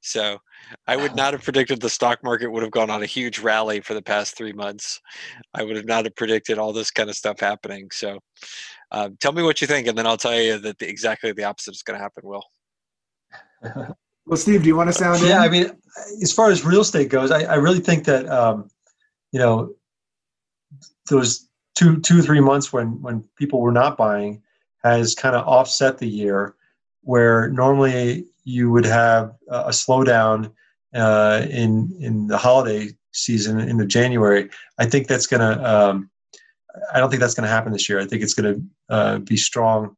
So 0.02 0.38
i 0.88 0.96
would 0.96 1.16
not 1.16 1.34
have 1.34 1.44
predicted 1.44 1.82
the 1.82 1.90
stock 1.90 2.24
market 2.24 2.50
would 2.50 2.64
have 2.64 2.72
gone 2.72 2.90
on 2.90 3.02
a 3.02 3.08
huge 3.08 3.40
rally 3.40 3.82
for 3.82 3.94
the 3.94 4.02
past 4.02 4.38
three 4.38 4.54
months. 4.54 5.00
I 5.54 5.64
would 5.64 5.76
have 5.76 5.86
not 5.86 6.06
have 6.06 6.16
predicted 6.16 6.58
all 6.58 6.72
this 6.72 6.92
kind 6.92 7.10
of 7.10 7.16
stuff 7.16 7.40
happening. 7.40 7.90
So 7.92 8.20
um, 8.92 9.18
tell 9.20 9.34
me 9.34 9.44
what 9.44 9.62
you 9.62 9.68
think 9.68 9.88
and 9.88 9.98
then 9.98 10.08
i'll 10.08 10.18
tell 10.18 10.40
you 10.40 10.58
that 10.60 10.80
the, 10.80 10.88
exactly 10.88 11.32
the 11.32 11.44
opposite 11.44 11.76
is 11.76 11.84
going 11.84 11.98
to 11.98 12.04
happen 12.04 12.24
will. 12.26 12.44
Well 14.26 14.38
steve 14.38 14.64
do 14.64 14.68
you 14.68 14.76
want 14.76 14.90
to 14.90 14.94
sound 14.94 15.22
yeah 15.22 15.38
in? 15.38 15.42
i 15.42 15.50
mean 15.50 15.72
as 16.22 16.32
far 16.32 16.50
as 16.50 16.64
real 16.64 16.82
estate 16.82 17.10
goes 17.10 17.30
i, 17.32 17.44
I 17.44 17.56
really 17.56 17.80
think 17.80 18.06
that 18.06 18.28
um, 18.30 18.70
you 19.32 19.40
know 19.40 19.74
those 21.10 21.49
two 21.80 22.00
two 22.02 22.22
three 22.22 22.42
months 22.42 22.74
when 22.74 23.02
when 23.02 23.24
people 23.38 23.62
were 23.62 23.72
not 23.72 23.96
buying 23.96 24.42
has 24.84 25.16
kind 25.16 25.36
of 25.36 25.48
offset 25.48 25.98
the 25.98 26.08
year 26.08 26.56
where 27.02 27.50
normally 27.50 28.26
you 28.44 28.70
would 28.70 28.86
have 28.86 29.34
a 29.48 29.70
slowdown 29.70 30.52
uh, 30.94 31.46
in 31.50 31.96
in 32.00 32.28
the 32.28 32.38
holiday 32.38 32.90
season 33.12 33.60
into 33.60 33.86
January. 33.86 34.50
I 34.78 34.86
think 34.86 35.08
that's 35.08 35.28
gonna. 35.28 35.64
Um, 35.64 36.10
I 36.94 37.00
don't 37.00 37.10
think 37.10 37.20
that's 37.20 37.34
going 37.34 37.48
to 37.48 37.54
happen 37.54 37.74
this 37.74 37.90
year. 37.90 38.00
I 38.00 38.06
think 38.06 38.22
it's 38.22 38.36
going 38.36 38.54
to 38.54 38.94
uh, 38.94 39.18
be 39.20 39.38
strong 39.38 39.96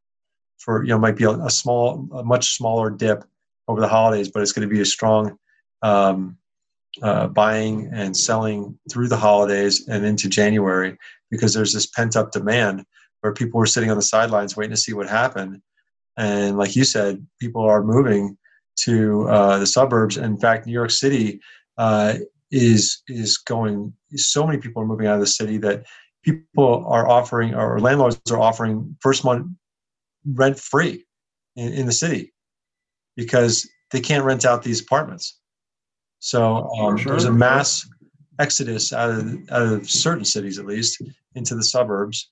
for 0.58 0.82
you 0.82 0.88
know 0.90 0.98
might 0.98 1.16
be 1.16 1.24
a, 1.24 1.30
a 1.30 1.50
small, 1.50 2.08
a 2.14 2.24
much 2.24 2.56
smaller 2.56 2.90
dip 2.90 3.24
over 3.68 3.80
the 3.80 3.88
holidays, 3.88 4.30
but 4.30 4.42
it's 4.42 4.52
going 4.52 4.66
to 4.66 4.74
be 4.74 4.80
a 4.80 4.86
strong 4.86 5.38
um, 5.82 6.38
uh, 7.00 7.26
buying 7.28 7.88
and 7.92 8.16
selling 8.16 8.78
through 8.90 9.08
the 9.08 9.16
holidays 9.16 9.88
and 9.88 10.04
into 10.04 10.28
January 10.28 10.96
because 11.30 11.54
there's 11.54 11.72
this 11.72 11.86
pent 11.86 12.16
up 12.16 12.32
demand 12.32 12.84
where 13.20 13.32
people 13.32 13.58
were 13.58 13.66
sitting 13.66 13.90
on 13.90 13.96
the 13.96 14.02
sidelines 14.02 14.56
waiting 14.56 14.74
to 14.74 14.76
see 14.76 14.92
what 14.92 15.08
happened. 15.08 15.62
And 16.18 16.58
like 16.58 16.76
you 16.76 16.84
said, 16.84 17.26
people 17.40 17.62
are 17.62 17.82
moving 17.82 18.36
to 18.80 19.28
uh, 19.28 19.58
the 19.58 19.66
suburbs. 19.66 20.16
In 20.16 20.38
fact, 20.38 20.66
New 20.66 20.72
York 20.72 20.90
City 20.90 21.40
uh, 21.78 22.14
is 22.50 23.02
is 23.08 23.38
going. 23.38 23.94
So 24.14 24.46
many 24.46 24.58
people 24.58 24.82
are 24.82 24.86
moving 24.86 25.06
out 25.06 25.14
of 25.14 25.20
the 25.20 25.26
city 25.26 25.56
that 25.58 25.84
people 26.22 26.84
are 26.86 27.08
offering, 27.08 27.54
or 27.54 27.80
landlords 27.80 28.20
are 28.30 28.40
offering 28.40 28.96
first 29.00 29.24
month 29.24 29.46
rent 30.34 30.58
free 30.58 31.04
in, 31.56 31.72
in 31.72 31.86
the 31.86 31.92
city 31.92 32.32
because 33.16 33.68
they 33.90 34.00
can't 34.00 34.24
rent 34.24 34.44
out 34.44 34.62
these 34.62 34.80
apartments. 34.80 35.38
So 36.22 36.70
um, 36.78 36.96
sure. 36.96 37.10
there's 37.10 37.24
a 37.24 37.32
mass 37.32 37.84
exodus 38.38 38.92
out 38.92 39.10
of 39.10 39.50
out 39.50 39.62
of 39.62 39.90
certain 39.90 40.24
cities, 40.24 40.56
at 40.56 40.66
least, 40.66 41.02
into 41.34 41.56
the 41.56 41.64
suburbs, 41.64 42.30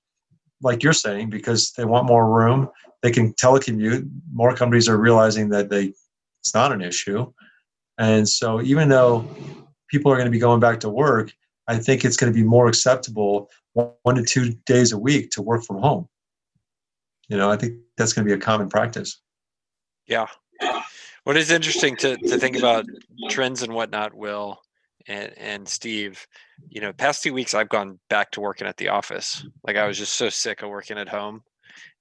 like 0.63 0.85
you're 0.85 0.93
saying, 0.93 1.29
because 1.29 1.73
they 1.73 1.85
want 1.85 2.07
more 2.07 2.31
room. 2.31 2.71
They 3.03 3.11
can 3.11 3.35
telecommute. 3.35 4.09
More 4.33 4.55
companies 4.55 4.89
are 4.89 4.97
realizing 4.97 5.49
that 5.49 5.71
they 5.71 5.93
it's 6.39 6.55
not 6.55 6.71
an 6.71 6.83
issue, 6.83 7.33
and 7.99 8.29
so 8.29 8.63
even 8.63 8.89
though 8.89 9.29
people 9.89 10.13
are 10.13 10.17
going 10.17 10.27
to 10.27 10.31
be 10.31 10.39
going 10.39 10.61
back 10.61 10.79
to 10.81 10.89
work, 10.89 11.33
I 11.67 11.77
think 11.77 12.05
it's 12.05 12.17
going 12.17 12.33
to 12.33 12.39
be 12.39 12.47
more 12.47 12.69
acceptable 12.69 13.51
one 13.73 14.15
to 14.15 14.23
two 14.23 14.53
days 14.67 14.93
a 14.93 14.99
week 14.99 15.31
to 15.33 15.43
work 15.43 15.65
from 15.65 15.79
home. 15.79 16.09
You 17.29 17.39
know, 17.39 17.51
I 17.51 17.57
think 17.57 17.75
that's 17.97 18.13
going 18.13 18.25
to 18.25 18.33
be 18.33 18.39
a 18.39 18.41
common 18.41 18.69
practice. 18.69 19.21
Yeah. 20.07 20.27
What 21.25 21.37
is 21.37 21.51
interesting 21.51 21.97
to, 21.97 22.17
to 22.17 22.39
think 22.39 22.57
about 22.57 22.87
Mm-hmm. 23.31 23.35
trends 23.35 23.63
and 23.63 23.73
whatnot, 23.73 24.15
Will 24.15 24.61
and, 25.09 25.37
and 25.39 25.69
Steve, 25.69 26.27
you 26.69 26.81
know, 26.81 26.93
past 26.93 27.23
two 27.23 27.33
weeks 27.33 27.55
I've 27.55 27.69
gone 27.69 27.99
back 28.09 28.31
to 28.33 28.41
working 28.41 28.67
at 28.67 28.77
the 28.77 28.89
office. 28.89 29.45
Like 29.67 29.77
I 29.77 29.87
was 29.87 29.99
just 29.99 30.15
so 30.15 30.29
sick 30.29 30.63
of 30.63 30.71
working 30.71 30.99
at 30.99 31.09
home. 31.09 31.43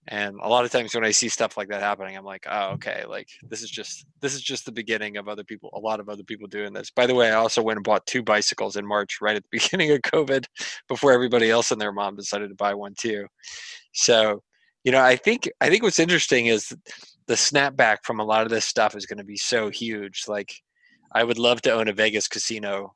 And 0.07 0.39
a 0.41 0.49
lot 0.49 0.65
of 0.65 0.71
times 0.71 0.95
when 0.95 1.05
I 1.05 1.11
see 1.11 1.29
stuff 1.29 1.55
like 1.55 1.67
that 1.69 1.81
happening, 1.81 2.17
I'm 2.17 2.25
like, 2.25 2.47
oh, 2.49 2.71
okay, 2.71 3.03
like 3.07 3.27
this 3.47 3.61
is 3.61 3.69
just 3.69 4.07
this 4.21 4.33
is 4.33 4.41
just 4.41 4.65
the 4.65 4.71
beginning 4.71 5.17
of 5.17 5.27
other 5.27 5.43
people, 5.43 5.69
a 5.73 5.79
lot 5.79 5.99
of 5.99 6.09
other 6.09 6.23
people 6.23 6.47
doing 6.47 6.73
this. 6.73 6.89
By 6.89 7.05
the 7.05 7.13
way, 7.13 7.29
I 7.29 7.35
also 7.35 7.61
went 7.61 7.77
and 7.77 7.83
bought 7.83 8.07
two 8.07 8.23
bicycles 8.23 8.75
in 8.75 8.87
March, 8.87 9.19
right 9.21 9.35
at 9.35 9.43
the 9.43 9.49
beginning 9.59 9.91
of 9.91 9.99
COVID, 10.01 10.45
before 10.87 11.11
everybody 11.11 11.51
else 11.51 11.71
and 11.71 11.79
their 11.79 11.91
mom 11.91 12.15
decided 12.15 12.49
to 12.49 12.55
buy 12.55 12.73
one 12.73 12.95
too. 12.97 13.27
So, 13.93 14.41
you 14.83 14.91
know, 14.91 15.01
I 15.01 15.15
think 15.15 15.47
I 15.61 15.69
think 15.69 15.83
what's 15.83 15.99
interesting 15.99 16.47
is 16.47 16.75
the 17.27 17.35
snapback 17.35 17.97
from 18.03 18.19
a 18.19 18.25
lot 18.25 18.43
of 18.43 18.49
this 18.49 18.65
stuff 18.65 18.95
is 18.95 19.05
going 19.05 19.19
to 19.19 19.23
be 19.23 19.37
so 19.37 19.69
huge. 19.69 20.23
Like, 20.27 20.55
I 21.11 21.23
would 21.23 21.37
love 21.37 21.61
to 21.63 21.71
own 21.71 21.87
a 21.87 21.93
Vegas 21.93 22.27
casino 22.27 22.93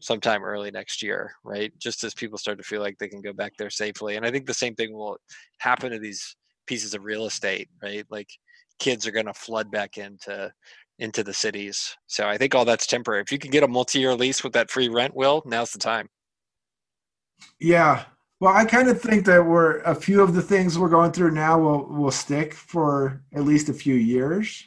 sometime 0.00 0.44
early 0.44 0.70
next 0.70 1.02
year, 1.02 1.32
right? 1.44 1.72
Just 1.78 2.04
as 2.04 2.14
people 2.14 2.38
start 2.38 2.58
to 2.58 2.64
feel 2.64 2.80
like 2.80 2.98
they 2.98 3.08
can 3.08 3.22
go 3.22 3.32
back 3.32 3.52
there 3.58 3.70
safely. 3.70 4.16
And 4.16 4.26
I 4.26 4.30
think 4.30 4.46
the 4.46 4.54
same 4.54 4.74
thing 4.74 4.92
will 4.92 5.18
happen 5.58 5.90
to 5.90 5.98
these 5.98 6.36
pieces 6.66 6.94
of 6.94 7.04
real 7.04 7.26
estate, 7.26 7.68
right? 7.82 8.04
Like 8.10 8.28
kids 8.78 9.06
are 9.06 9.12
going 9.12 9.26
to 9.26 9.34
flood 9.34 9.70
back 9.70 9.98
into 9.98 10.52
into 11.00 11.24
the 11.24 11.34
cities. 11.34 11.96
So 12.06 12.28
I 12.28 12.38
think 12.38 12.54
all 12.54 12.64
that's 12.64 12.86
temporary. 12.86 13.22
If 13.22 13.32
you 13.32 13.38
can 13.38 13.50
get 13.50 13.64
a 13.64 13.68
multi-year 13.68 14.14
lease 14.14 14.44
with 14.44 14.52
that 14.52 14.70
free 14.70 14.88
rent, 14.88 15.14
will 15.14 15.42
now's 15.44 15.72
the 15.72 15.78
time. 15.78 16.08
Yeah, 17.58 18.04
well, 18.40 18.54
I 18.54 18.64
kind 18.64 18.88
of 18.88 19.00
think 19.00 19.24
that 19.26 19.44
we're 19.44 19.78
a 19.80 19.94
few 19.94 20.20
of 20.20 20.34
the 20.34 20.42
things 20.42 20.78
we're 20.78 20.88
going 20.88 21.12
through 21.12 21.30
now 21.30 21.58
will 21.58 21.86
will 21.86 22.10
stick 22.10 22.52
for 22.52 23.22
at 23.34 23.44
least 23.44 23.68
a 23.68 23.72
few 23.72 23.94
years. 23.94 24.64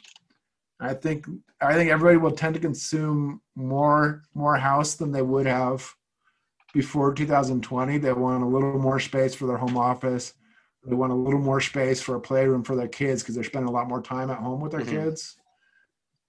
I 0.80 0.94
think 0.94 1.26
I 1.60 1.74
think 1.74 1.90
everybody 1.90 2.18
will 2.18 2.32
tend 2.32 2.54
to 2.54 2.60
consume 2.60 3.40
more 3.56 4.22
more 4.34 4.56
house 4.56 4.94
than 4.94 5.12
they 5.12 5.22
would 5.22 5.46
have 5.46 5.92
before 6.72 7.12
2020. 7.12 7.98
They 7.98 8.12
want 8.12 8.44
a 8.44 8.46
little 8.46 8.78
more 8.78 9.00
space 9.00 9.34
for 9.34 9.46
their 9.46 9.56
home 9.56 9.76
office. 9.76 10.34
They 10.84 10.94
want 10.94 11.12
a 11.12 11.16
little 11.16 11.40
more 11.40 11.60
space 11.60 12.00
for 12.00 12.14
a 12.14 12.20
playroom 12.20 12.62
for 12.62 12.76
their 12.76 12.88
kids 12.88 13.22
because 13.22 13.34
they're 13.34 13.44
spending 13.44 13.68
a 13.68 13.72
lot 13.72 13.88
more 13.88 14.00
time 14.00 14.30
at 14.30 14.38
home 14.38 14.60
with 14.60 14.72
their 14.72 14.82
mm-hmm. 14.82 15.04
kids. 15.04 15.36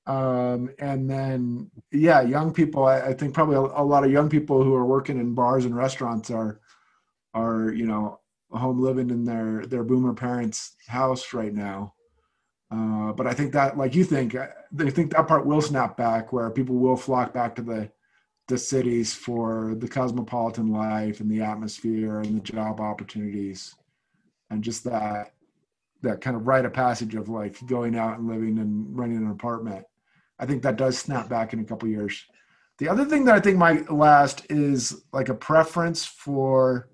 Um, 0.08 0.72
and 0.80 1.08
then, 1.08 1.70
yeah, 1.92 2.22
young 2.22 2.52
people. 2.52 2.86
I, 2.86 3.00
I 3.00 3.14
think 3.14 3.34
probably 3.34 3.58
a, 3.58 3.60
a 3.60 3.84
lot 3.84 4.04
of 4.04 4.12
young 4.12 4.28
people 4.28 4.64
who 4.64 4.74
are 4.74 4.86
working 4.86 5.20
in 5.20 5.36
bars 5.36 5.66
and 5.66 5.76
restaurants 5.76 6.32
are 6.32 6.60
are 7.36 7.72
you 7.72 7.86
know 7.86 8.20
home 8.52 8.82
living 8.82 9.12
in 9.12 9.24
their 9.24 9.68
their 9.68 9.84
boomer 9.84 10.14
parents' 10.14 10.76
house 10.88 11.34
right 11.34 11.54
now. 11.54 11.94
Uh, 12.72 13.12
but 13.14 13.26
I 13.26 13.34
think 13.34 13.52
that, 13.54 13.78
like 13.78 13.96
you 13.96 14.04
think, 14.04 14.36
they 14.72 14.92
think 14.92 15.12
that 15.12 15.28
part 15.28 15.46
will 15.46 15.62
snap 15.62 15.98
back, 15.98 16.32
where 16.32 16.50
people 16.52 16.76
will 16.76 16.98
flock 16.98 17.34
back 17.34 17.56
to 17.56 17.62
the 17.62 17.92
the 18.48 18.58
cities 18.58 19.14
for 19.14 19.76
the 19.78 19.88
cosmopolitan 19.88 20.72
life 20.72 21.20
and 21.20 21.30
the 21.30 21.42
atmosphere 21.42 22.20
and 22.20 22.36
the 22.36 22.42
job 22.42 22.80
opportunities, 22.80 23.76
and 24.50 24.64
just 24.64 24.84
that 24.84 25.34
that 26.02 26.22
kind 26.22 26.36
of 26.36 26.48
rite 26.48 26.66
of 26.66 26.74
passage 26.74 27.16
of 27.16 27.28
like 27.30 27.58
going 27.68 27.96
out 27.96 28.18
and 28.20 28.28
living 28.28 28.60
and 28.60 28.98
renting 28.98 29.18
an 29.18 29.32
apartment. 29.32 29.86
I 30.40 30.46
think 30.46 30.64
that 30.64 30.78
does 30.78 30.98
snap 30.98 31.28
back 31.28 31.54
in 31.54 31.60
a 31.60 31.66
couple 31.66 31.90
years. 31.90 32.24
The 32.78 32.88
other 32.88 33.04
thing 33.04 33.26
that 33.26 33.36
I 33.36 33.42
think 33.42 33.58
might 33.58 33.92
last 33.92 34.46
is 34.50 35.04
like 35.12 35.30
a 35.30 35.34
preference 35.34 36.06
for 36.06 36.90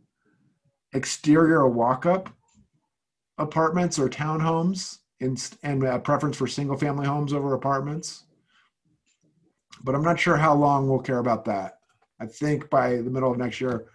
exterior 0.93 1.67
walk-up 1.67 2.29
apartments 3.38 3.99
or 3.99 4.09
townhomes 4.09 4.99
in, 5.19 5.38
and 5.63 5.84
a 5.84 5.99
preference 5.99 6.38
for 6.38 6.47
single 6.47 6.78
family 6.78 7.06
homes 7.06 7.34
over 7.34 7.54
apartments. 7.54 8.23
But 9.84 9.95
I'm 9.95 10.04
not 10.04 10.19
sure 10.19 10.38
how 10.38 10.54
long 10.56 10.89
we'll 10.89 10.99
care 10.99 11.19
about 11.19 11.45
that. 11.45 11.80
I 12.19 12.25
think 12.25 12.69
by 12.69 12.97
the 12.97 13.10
middle 13.10 13.32
of 13.32 13.38
next 13.38 13.60
year, 13.60 13.88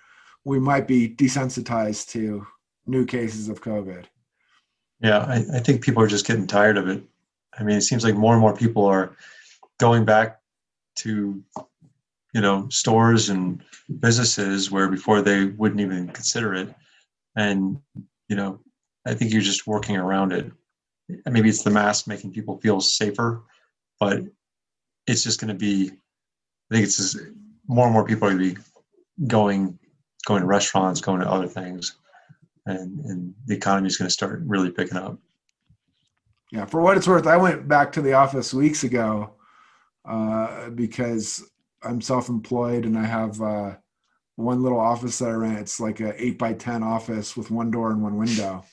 we 0.45 0.59
might 0.59 0.87
be 0.87 1.09
desensitized 1.09 2.09
to 2.11 2.47
new 2.87 3.05
cases 3.07 3.49
of 3.49 3.63
COVID. 3.63 4.05
Yeah, 5.01 5.19
I, 5.21 5.45
I 5.55 5.61
think 5.61 5.83
people 5.83 6.03
are 6.03 6.09
just 6.09 6.27
getting 6.27 6.47
tired 6.47 6.77
of 6.77 6.89
it. 6.89 7.03
I 7.59 7.63
mean, 7.63 7.77
it 7.77 7.83
seems 7.83 8.05
like 8.05 8.15
more 8.15 8.35
and 8.35 8.41
more 8.41 8.55
people 8.55 8.85
are 8.85 9.17
going 9.79 10.05
back 10.05 10.41
to, 10.97 11.43
you 12.35 12.41
know, 12.41 12.69
stores 12.69 13.31
and 13.31 13.63
businesses 13.99 14.71
where 14.71 14.89
before 14.89 15.23
they 15.23 15.47
wouldn't 15.47 15.81
even 15.81 16.09
consider 16.09 16.55
it 16.55 16.75
and 17.37 17.79
you 18.29 18.37
know 18.37 18.61
i 19.07 19.15
think 19.15 19.33
you're 19.33 19.41
just 19.41 19.67
working 19.67 19.97
around 19.97 20.33
it 20.33 20.51
maybe 21.27 21.49
it's 21.49 21.63
the 21.63 21.71
mask 21.71 22.07
making 22.07 22.33
people 22.33 22.59
feel 22.59 22.81
safer 22.81 23.43
but 23.99 24.23
it's 25.07 25.23
just 25.23 25.41
going 25.41 25.49
to 25.49 25.55
be 25.55 25.91
i 26.71 26.75
think 26.75 26.85
it's 26.85 26.97
just 26.97 27.19
more 27.67 27.87
and 27.87 27.93
more 27.93 28.05
people 28.05 28.29
are 28.29 28.33
going 28.33 28.55
to 28.55 28.55
be 28.55 28.61
going 29.27 29.79
going 30.27 30.41
to 30.41 30.47
restaurants 30.47 31.01
going 31.01 31.21
to 31.21 31.31
other 31.31 31.49
things 31.49 31.97
and 32.67 33.01
and 33.01 33.35
the 33.47 33.55
economy 33.55 33.87
is 33.87 33.97
going 33.97 34.07
to 34.07 34.13
start 34.13 34.43
really 34.47 34.71
picking 34.71 34.99
up 34.99 35.19
yeah 36.53 36.65
for 36.65 36.81
what 36.81 36.97
it's 36.97 37.09
worth 37.09 37.27
i 37.27 37.37
went 37.37 37.69
back 37.69 37.93
to 37.93 38.03
the 38.03 38.13
office 38.13 38.53
weeks 38.53 38.85
ago 38.85 39.33
uh, 40.09 40.71
because 40.71 41.51
i'm 41.83 42.01
self-employed 42.01 42.85
and 42.85 42.99
i 42.99 43.05
have 43.05 43.41
uh, 43.41 43.75
one 44.41 44.63
little 44.63 44.81
office 44.81 45.19
that 45.19 45.29
I 45.29 45.33
rent. 45.33 45.59
It's 45.59 45.81
like 45.81 46.01
a 46.01 46.21
eight 46.23 46.39
by 46.39 46.55
ten 46.55 46.83
office 46.83 47.37
with 47.37 47.51
one 47.51 47.71
door 47.71 47.91
and 47.91 48.03
one 48.03 48.17
window. 48.17 48.65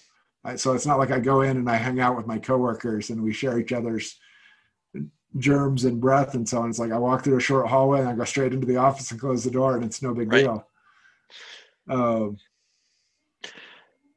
I, 0.43 0.56
so 0.56 0.73
it's 0.73 0.86
not 0.86 1.00
like 1.00 1.12
I 1.12 1.19
go 1.19 1.41
in 1.41 1.58
and 1.58 1.69
I 1.69 1.76
hang 1.76 2.00
out 2.00 2.15
with 2.15 2.28
my 2.28 2.38
coworkers 2.38 3.10
and 3.10 3.21
we 3.21 3.34
share 3.34 3.60
each 3.60 3.73
other's 3.73 4.17
germs 5.38 5.86
and 5.86 6.00
breath 6.00 6.34
and 6.34 6.47
so 6.47 6.60
on. 6.60 6.69
It's 6.69 6.80
like 6.80 6.91
I 6.91 6.97
walk 6.97 7.23
through 7.23 7.38
a 7.38 7.41
short 7.41 7.67
hallway 7.67 8.00
and 8.00 8.10
I 8.10 8.13
go 8.13 8.23
straight 8.23 8.54
into 8.54 8.67
the 8.67 8.78
office 8.78 9.12
and 9.12 9.19
close 9.19 9.43
the 9.43 9.52
door 9.52 9.76
and 9.76 9.84
it's 9.84 10.02
no 10.02 10.13
big 10.13 10.32
right. 10.32 10.43
deal. 10.43 10.67
Um, 11.89 12.38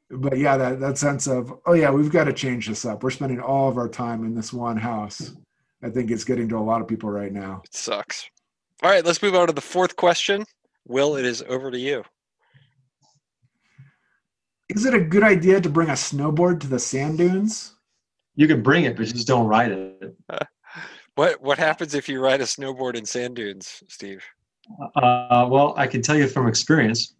but 0.09 0.37
yeah, 0.37 0.57
that, 0.57 0.79
that 0.79 0.97
sense 0.97 1.27
of, 1.27 1.53
oh 1.65 1.73
yeah, 1.73 1.89
we've 1.89 2.11
got 2.11 2.25
to 2.25 2.33
change 2.33 2.67
this 2.67 2.85
up. 2.85 3.03
We're 3.03 3.11
spending 3.11 3.39
all 3.39 3.69
of 3.69 3.77
our 3.77 3.87
time 3.87 4.25
in 4.25 4.35
this 4.35 4.51
one 4.51 4.77
house. 4.77 5.33
I 5.83 5.89
think 5.89 6.11
it's 6.11 6.23
getting 6.23 6.47
to 6.49 6.57
a 6.57 6.59
lot 6.59 6.81
of 6.81 6.87
people 6.87 7.09
right 7.09 7.31
now. 7.31 7.61
It 7.65 7.73
sucks. 7.73 8.29
All 8.83 8.89
right, 8.89 9.05
let's 9.05 9.21
move 9.21 9.35
on 9.35 9.47
to 9.47 9.53
the 9.53 9.61
fourth 9.61 9.95
question. 9.95 10.45
Will, 10.87 11.15
it 11.15 11.25
is 11.25 11.43
over 11.47 11.71
to 11.71 11.79
you. 11.79 12.03
Is 14.75 14.85
it 14.85 14.93
a 14.93 14.99
good 14.99 15.23
idea 15.23 15.59
to 15.59 15.69
bring 15.69 15.89
a 15.89 15.93
snowboard 15.93 16.61
to 16.61 16.67
the 16.67 16.79
sand 16.79 17.17
dunes? 17.17 17.75
You 18.35 18.47
can 18.47 18.63
bring 18.63 18.85
it, 18.85 18.95
but 18.95 19.05
just 19.05 19.27
don't 19.27 19.47
ride 19.47 19.71
it. 19.71 20.15
what 21.15 21.41
What 21.41 21.57
happens 21.57 21.93
if 21.93 22.07
you 22.07 22.21
ride 22.21 22.39
a 22.39 22.45
snowboard 22.45 22.95
in 22.95 23.05
sand 23.05 23.35
dunes, 23.35 23.83
Steve? 23.89 24.23
Uh, 24.95 25.47
well, 25.51 25.73
I 25.75 25.87
can 25.87 26.01
tell 26.01 26.15
you 26.15 26.27
from 26.27 26.47
experience 26.47 27.15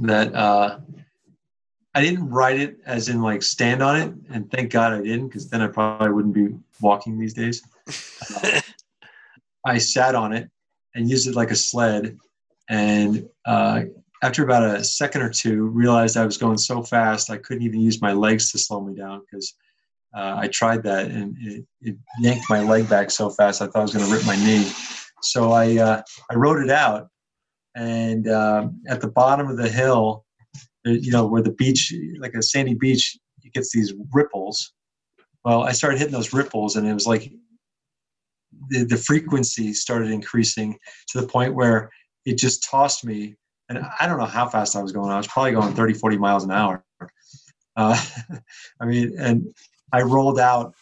that 0.00 0.34
uh, 0.34 0.80
I 1.94 2.02
didn't 2.02 2.28
ride 2.28 2.58
it 2.58 2.78
as 2.84 3.08
in 3.08 3.22
like 3.22 3.44
stand 3.44 3.82
on 3.82 3.96
it, 3.96 4.12
and 4.30 4.50
thank 4.50 4.72
God 4.72 4.92
I 4.92 5.00
didn't, 5.00 5.28
because 5.28 5.48
then 5.48 5.62
I 5.62 5.68
probably 5.68 6.10
wouldn't 6.10 6.34
be 6.34 6.56
walking 6.80 7.18
these 7.18 7.34
days. 7.34 7.62
Uh, 8.34 8.60
I 9.64 9.78
sat 9.78 10.16
on 10.16 10.32
it 10.32 10.50
and 10.96 11.08
used 11.08 11.28
it 11.28 11.36
like 11.36 11.52
a 11.52 11.56
sled 11.56 12.18
and 12.68 13.28
uh, 13.44 13.82
after 14.22 14.44
about 14.44 14.76
a 14.76 14.84
second 14.84 15.22
or 15.22 15.30
two, 15.30 15.66
realized 15.68 16.16
I 16.16 16.24
was 16.24 16.36
going 16.36 16.58
so 16.58 16.82
fast 16.82 17.30
I 17.30 17.38
couldn't 17.38 17.62
even 17.62 17.80
use 17.80 18.02
my 18.02 18.12
legs 18.12 18.52
to 18.52 18.58
slow 18.58 18.80
me 18.80 18.94
down 18.94 19.22
because 19.22 19.54
uh, 20.14 20.36
I 20.38 20.48
tried 20.48 20.82
that 20.82 21.06
and 21.06 21.36
it, 21.40 21.64
it, 21.80 21.96
yanked 22.18 22.50
my 22.50 22.60
leg 22.62 22.88
back 22.88 23.10
so 23.10 23.30
fast 23.30 23.62
I 23.62 23.66
thought 23.66 23.76
I 23.76 23.82
was 23.82 23.94
going 23.94 24.04
to 24.04 24.12
rip 24.12 24.26
my 24.26 24.36
knee. 24.36 24.70
So 25.22 25.52
I 25.52 25.76
uh, 25.76 26.02
I 26.30 26.34
rode 26.34 26.62
it 26.62 26.70
out, 26.70 27.08
and 27.76 28.26
um, 28.28 28.80
at 28.88 29.00
the 29.00 29.08
bottom 29.08 29.48
of 29.48 29.58
the 29.58 29.68
hill, 29.68 30.24
you 30.84 31.12
know 31.12 31.26
where 31.26 31.42
the 31.42 31.52
beach, 31.52 31.92
like 32.18 32.34
a 32.34 32.42
sandy 32.42 32.74
beach, 32.74 33.18
it 33.44 33.52
gets 33.52 33.72
these 33.72 33.92
ripples. 34.12 34.72
Well, 35.44 35.62
I 35.62 35.72
started 35.72 35.98
hitting 35.98 36.12
those 36.12 36.32
ripples, 36.32 36.76
and 36.76 36.86
it 36.86 36.94
was 36.94 37.06
like 37.06 37.30
the, 38.68 38.84
the 38.84 38.96
frequency 38.96 39.72
started 39.72 40.10
increasing 40.10 40.78
to 41.08 41.20
the 41.20 41.26
point 41.26 41.54
where 41.54 41.90
it 42.24 42.38
just 42.38 42.64
tossed 42.64 43.04
me. 43.04 43.36
And 43.70 43.86
I 44.00 44.08
don't 44.08 44.18
know 44.18 44.26
how 44.26 44.48
fast 44.48 44.74
I 44.74 44.82
was 44.82 44.90
going. 44.90 45.10
I 45.10 45.16
was 45.16 45.28
probably 45.28 45.52
going 45.52 45.72
30, 45.72 45.94
40 45.94 46.18
miles 46.18 46.42
an 46.42 46.50
hour. 46.50 46.84
Uh, 47.76 48.04
I 48.80 48.84
mean, 48.84 49.14
and 49.16 49.46
I 49.92 50.02
rolled 50.02 50.40
out. 50.40 50.74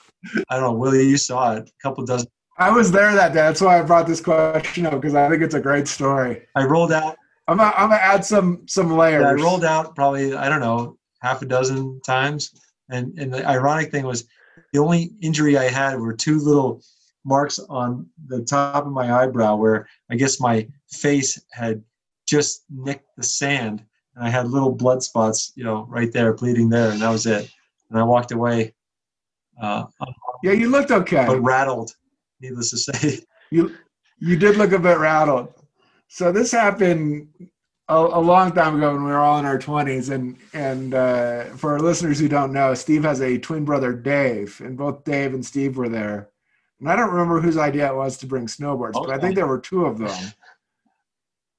I 0.48 0.54
don't 0.54 0.62
know, 0.62 0.72
Willie, 0.72 1.06
you 1.06 1.18
saw 1.18 1.54
it, 1.54 1.68
a 1.68 1.82
couple 1.82 2.04
dozen. 2.06 2.28
I 2.58 2.70
was 2.70 2.90
there 2.90 3.14
that 3.14 3.28
day. 3.28 3.40
That's 3.40 3.60
why 3.60 3.78
I 3.78 3.82
brought 3.82 4.06
this 4.06 4.22
question 4.22 4.86
up 4.86 4.94
because 4.94 5.14
I 5.14 5.28
think 5.28 5.42
it's 5.42 5.54
a 5.54 5.60
great 5.60 5.86
story. 5.86 6.46
I 6.56 6.64
rolled 6.64 6.90
out. 6.90 7.16
I'm 7.46 7.58
gonna, 7.58 7.72
I'm 7.76 7.90
gonna 7.90 8.00
add 8.00 8.24
some 8.24 8.62
some 8.66 8.90
layers. 8.90 9.22
Yeah, 9.22 9.30
I 9.30 9.34
rolled 9.34 9.64
out 9.64 9.94
probably 9.94 10.34
I 10.34 10.48
don't 10.48 10.60
know 10.60 10.98
half 11.22 11.40
a 11.40 11.46
dozen 11.46 12.00
times, 12.04 12.52
and 12.90 13.16
and 13.16 13.32
the 13.32 13.46
ironic 13.46 13.92
thing 13.92 14.04
was 14.04 14.26
the 14.72 14.80
only 14.80 15.12
injury 15.22 15.56
I 15.56 15.68
had 15.68 16.00
were 16.00 16.14
two 16.14 16.40
little 16.40 16.82
marks 17.24 17.60
on 17.60 18.06
the 18.26 18.42
top 18.42 18.86
of 18.86 18.92
my 18.92 19.22
eyebrow 19.22 19.54
where 19.54 19.88
I 20.10 20.16
guess 20.16 20.40
my 20.40 20.66
face 20.90 21.40
had 21.52 21.84
just 22.28 22.64
nicked 22.70 23.08
the 23.16 23.22
sand, 23.22 23.84
and 24.14 24.24
I 24.24 24.28
had 24.28 24.48
little 24.48 24.72
blood 24.72 25.02
spots, 25.02 25.52
you 25.56 25.64
know, 25.64 25.86
right 25.88 26.12
there, 26.12 26.34
bleeding 26.34 26.68
there, 26.68 26.90
and 26.90 27.00
that 27.00 27.10
was 27.10 27.26
it. 27.26 27.50
And 27.90 27.98
I 27.98 28.02
walked 28.02 28.32
away 28.32 28.74
uh, 29.60 29.84
yeah, 30.42 30.52
you 30.52 30.68
looked 30.70 30.90
okay, 30.90 31.24
but 31.26 31.40
rattled. 31.40 31.92
Needless 32.40 32.70
to 32.70 32.78
say, 32.78 33.20
you 33.50 33.74
you 34.18 34.36
did 34.36 34.56
look 34.56 34.72
a 34.72 34.78
bit 34.78 34.98
rattled. 34.98 35.52
So 36.08 36.32
this 36.32 36.52
happened 36.52 37.28
a, 37.88 37.96
a 37.96 38.20
long 38.20 38.52
time 38.52 38.76
ago 38.76 38.92
when 38.92 39.04
we 39.04 39.10
were 39.10 39.18
all 39.18 39.38
in 39.38 39.44
our 39.44 39.58
twenties, 39.58 40.10
and 40.10 40.36
and 40.52 40.94
uh, 40.94 41.44
for 41.56 41.72
our 41.72 41.80
listeners 41.80 42.18
who 42.18 42.28
don't 42.28 42.52
know, 42.52 42.74
Steve 42.74 43.02
has 43.04 43.20
a 43.20 43.38
twin 43.38 43.64
brother, 43.64 43.92
Dave, 43.92 44.60
and 44.64 44.76
both 44.76 45.04
Dave 45.04 45.34
and 45.34 45.44
Steve 45.44 45.76
were 45.76 45.88
there. 45.88 46.28
And 46.80 46.88
I 46.88 46.94
don't 46.94 47.10
remember 47.10 47.40
whose 47.40 47.56
idea 47.56 47.90
it 47.90 47.96
was 47.96 48.16
to 48.18 48.26
bring 48.26 48.46
snowboards, 48.46 48.94
okay. 48.94 49.06
but 49.06 49.14
I 49.14 49.18
think 49.18 49.34
there 49.34 49.48
were 49.48 49.58
two 49.58 49.84
of 49.84 49.98
them. 49.98 50.16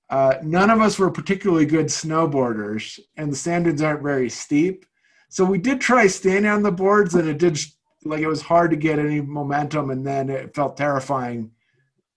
Uh, 0.09 0.35
none 0.43 0.69
of 0.69 0.81
us 0.81 0.97
were 0.97 1.11
particularly 1.11 1.65
good 1.65 1.85
snowboarders, 1.85 2.99
and 3.17 3.31
the 3.31 3.35
standards 3.35 3.81
aren't 3.81 4.01
very 4.01 4.29
steep. 4.29 4.85
So 5.29 5.45
we 5.45 5.59
did 5.59 5.79
try 5.79 6.07
standing 6.07 6.49
on 6.49 6.63
the 6.63 6.71
boards, 6.71 7.13
and 7.13 7.27
it 7.27 7.37
did 7.37 7.59
like 8.05 8.21
it 8.21 8.27
was 8.27 8.41
hard 8.41 8.71
to 8.71 8.77
get 8.77 8.97
any 8.97 9.21
momentum, 9.21 9.91
and 9.91 10.05
then 10.05 10.29
it 10.29 10.55
felt 10.55 10.77
terrifying 10.77 11.51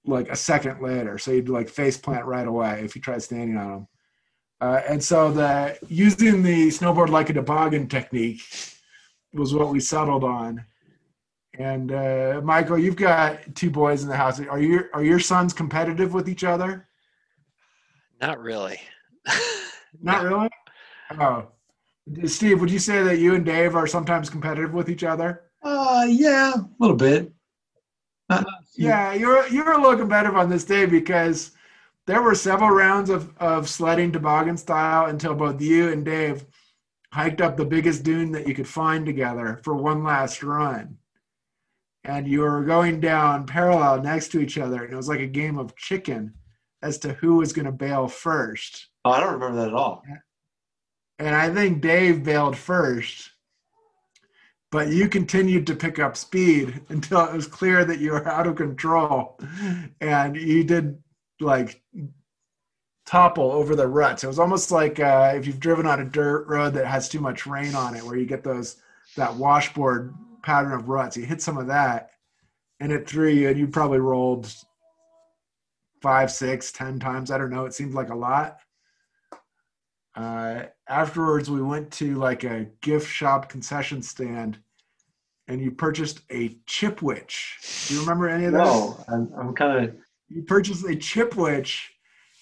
like 0.06 0.30
a 0.30 0.36
second 0.36 0.80
later. 0.82 1.18
So 1.18 1.32
you'd 1.32 1.48
like 1.48 1.68
face 1.68 1.96
plant 1.96 2.24
right 2.24 2.46
away 2.46 2.82
if 2.84 2.96
you 2.96 3.02
tried 3.02 3.22
standing 3.22 3.56
on 3.56 3.70
them. 3.70 3.88
Uh, 4.60 4.80
and 4.88 5.02
so 5.02 5.30
the 5.30 5.76
using 5.88 6.42
the 6.42 6.68
snowboard 6.68 7.08
like 7.08 7.30
a 7.30 7.32
toboggan 7.32 7.88
technique 7.88 8.40
was 9.34 9.54
what 9.54 9.70
we 9.70 9.80
settled 9.80 10.24
on. 10.24 10.64
And 11.58 11.92
uh, 11.92 12.40
Michael, 12.42 12.78
you've 12.78 12.96
got 12.96 13.54
two 13.54 13.70
boys 13.70 14.02
in 14.02 14.08
the 14.08 14.16
house. 14.16 14.40
Are 14.40 14.60
your 14.60 14.88
are 14.94 15.04
your 15.04 15.18
sons 15.18 15.52
competitive 15.52 16.14
with 16.14 16.28
each 16.28 16.44
other? 16.44 16.88
Not 18.22 18.40
really. 18.40 18.80
Not 20.00 20.22
really. 20.22 20.48
Oh, 21.18 21.48
Steve, 22.24 22.60
would 22.60 22.70
you 22.70 22.78
say 22.78 23.02
that 23.02 23.18
you 23.18 23.34
and 23.34 23.44
Dave 23.44 23.74
are 23.74 23.88
sometimes 23.88 24.30
competitive 24.30 24.72
with 24.72 24.88
each 24.88 25.02
other? 25.02 25.42
Uh, 25.60 26.06
yeah, 26.08 26.54
a 26.54 26.68
little 26.78 26.96
bit. 26.96 27.32
Uh, 28.30 28.44
yeah, 28.76 29.12
you're 29.12 29.46
you're 29.48 29.72
a 29.72 29.80
little 29.80 29.98
competitive 29.98 30.36
on 30.36 30.48
this 30.48 30.64
day 30.64 30.86
because 30.86 31.50
there 32.06 32.22
were 32.22 32.34
several 32.34 32.70
rounds 32.70 33.10
of, 33.10 33.36
of 33.38 33.68
sledding 33.68 34.12
toboggan 34.12 34.56
style 34.56 35.06
until 35.06 35.34
both 35.34 35.60
you 35.60 35.90
and 35.90 36.04
Dave 36.04 36.46
hiked 37.12 37.40
up 37.40 37.56
the 37.56 37.64
biggest 37.64 38.04
dune 38.04 38.32
that 38.32 38.46
you 38.46 38.54
could 38.54 38.68
find 38.68 39.04
together 39.04 39.60
for 39.64 39.74
one 39.74 40.02
last 40.02 40.42
run. 40.42 40.96
And 42.04 42.26
you 42.26 42.40
were 42.40 42.62
going 42.62 43.00
down 43.00 43.46
parallel 43.46 44.02
next 44.02 44.28
to 44.28 44.40
each 44.40 44.58
other, 44.58 44.84
and 44.84 44.92
it 44.92 44.96
was 44.96 45.08
like 45.08 45.20
a 45.20 45.26
game 45.26 45.58
of 45.58 45.76
chicken 45.76 46.34
as 46.82 46.98
to 46.98 47.12
who 47.14 47.36
was 47.36 47.52
going 47.52 47.66
to 47.66 47.72
bail 47.72 48.08
first. 48.08 48.88
Oh, 49.04 49.10
I 49.10 49.20
don't 49.20 49.34
remember 49.34 49.56
that 49.58 49.68
at 49.68 49.74
all. 49.74 50.02
And 51.18 51.34
I 51.34 51.52
think 51.52 51.80
Dave 51.80 52.24
bailed 52.24 52.56
first 52.56 53.32
but 54.72 54.88
you 54.88 55.06
continued 55.06 55.66
to 55.66 55.76
pick 55.76 56.00
up 56.00 56.16
speed 56.16 56.80
until 56.88 57.24
it 57.24 57.32
was 57.32 57.46
clear 57.46 57.84
that 57.84 58.00
you 58.00 58.10
were 58.10 58.26
out 58.26 58.48
of 58.48 58.56
control 58.56 59.38
and 60.00 60.34
you 60.34 60.64
did 60.64 60.98
like 61.38 61.80
topple 63.04 63.52
over 63.52 63.76
the 63.76 63.86
ruts 63.86 64.24
it 64.24 64.28
was 64.28 64.38
almost 64.38 64.70
like 64.70 64.98
uh, 64.98 65.32
if 65.36 65.46
you've 65.46 65.60
driven 65.60 65.86
on 65.86 66.00
a 66.00 66.04
dirt 66.04 66.46
road 66.48 66.72
that 66.72 66.86
has 66.86 67.08
too 67.08 67.20
much 67.20 67.46
rain 67.46 67.74
on 67.74 67.94
it 67.94 68.02
where 68.02 68.16
you 68.16 68.24
get 68.24 68.42
those 68.42 68.76
that 69.16 69.34
washboard 69.34 70.14
pattern 70.42 70.72
of 70.72 70.88
ruts 70.88 71.16
you 71.16 71.24
hit 71.24 71.42
some 71.42 71.58
of 71.58 71.66
that 71.66 72.10
and 72.80 72.90
it 72.90 73.08
threw 73.08 73.28
you 73.28 73.48
and 73.48 73.58
you 73.58 73.66
probably 73.66 73.98
rolled 73.98 74.52
five 76.02 76.30
six 76.30 76.72
ten 76.72 76.98
times 76.98 77.30
i 77.30 77.38
don't 77.38 77.50
know 77.50 77.64
it 77.64 77.74
seemed 77.74 77.94
like 77.94 78.10
a 78.10 78.14
lot 78.14 78.58
uh, 80.14 80.64
afterwards, 80.88 81.50
we 81.50 81.62
went 81.62 81.90
to 81.92 82.16
like 82.16 82.44
a 82.44 82.66
gift 82.80 83.10
shop 83.10 83.48
concession 83.48 84.02
stand, 84.02 84.58
and 85.48 85.60
you 85.60 85.70
purchased 85.70 86.20
a 86.30 86.50
chipwich. 86.66 87.88
Do 87.88 87.94
you 87.94 88.00
remember 88.00 88.28
any 88.28 88.46
of 88.46 88.52
that? 88.52 88.58
No, 88.58 89.04
I'm, 89.08 89.32
I'm 89.38 89.54
kind 89.54 89.84
of. 89.84 89.96
You 90.28 90.42
purchased 90.42 90.84
a 90.84 90.94
chipwich, 90.94 91.88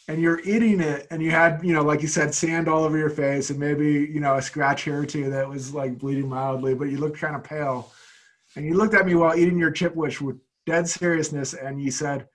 and 0.09 0.21
you're 0.21 0.41
eating 0.41 0.81
it, 0.81 1.07
and 1.11 1.23
you 1.23 1.31
had, 1.31 1.61
you 1.63 1.73
know, 1.73 1.83
like 1.83 2.03
you 2.03 2.09
said, 2.09 2.35
sand 2.35 2.69
all 2.69 2.85
over 2.85 2.99
your 2.99 3.11
face, 3.11 3.51
and 3.51 3.59
maybe 3.59 3.87
you 4.13 4.21
know 4.21 4.37
a 4.37 4.43
scratch 4.43 4.83
here 4.83 5.01
or 5.01 5.07
two 5.07 5.31
that 5.31 5.49
was 5.49 5.73
like 5.73 5.99
bleeding 5.99 6.29
mildly, 6.29 6.75
but 6.75 6.89
you 6.89 6.99
looked 6.99 7.19
kind 7.19 7.37
of 7.37 7.45
pale. 7.45 7.93
And 8.57 8.67
you 8.67 8.75
looked 8.75 8.95
at 8.95 9.07
me 9.07 9.15
while 9.15 9.39
eating 9.39 9.59
your 9.59 9.71
chipwich 9.71 10.21
with 10.21 10.37
dead 10.67 10.89
seriousness, 10.89 11.55
and 11.55 11.81
you 11.81 11.93
said, 11.93 12.27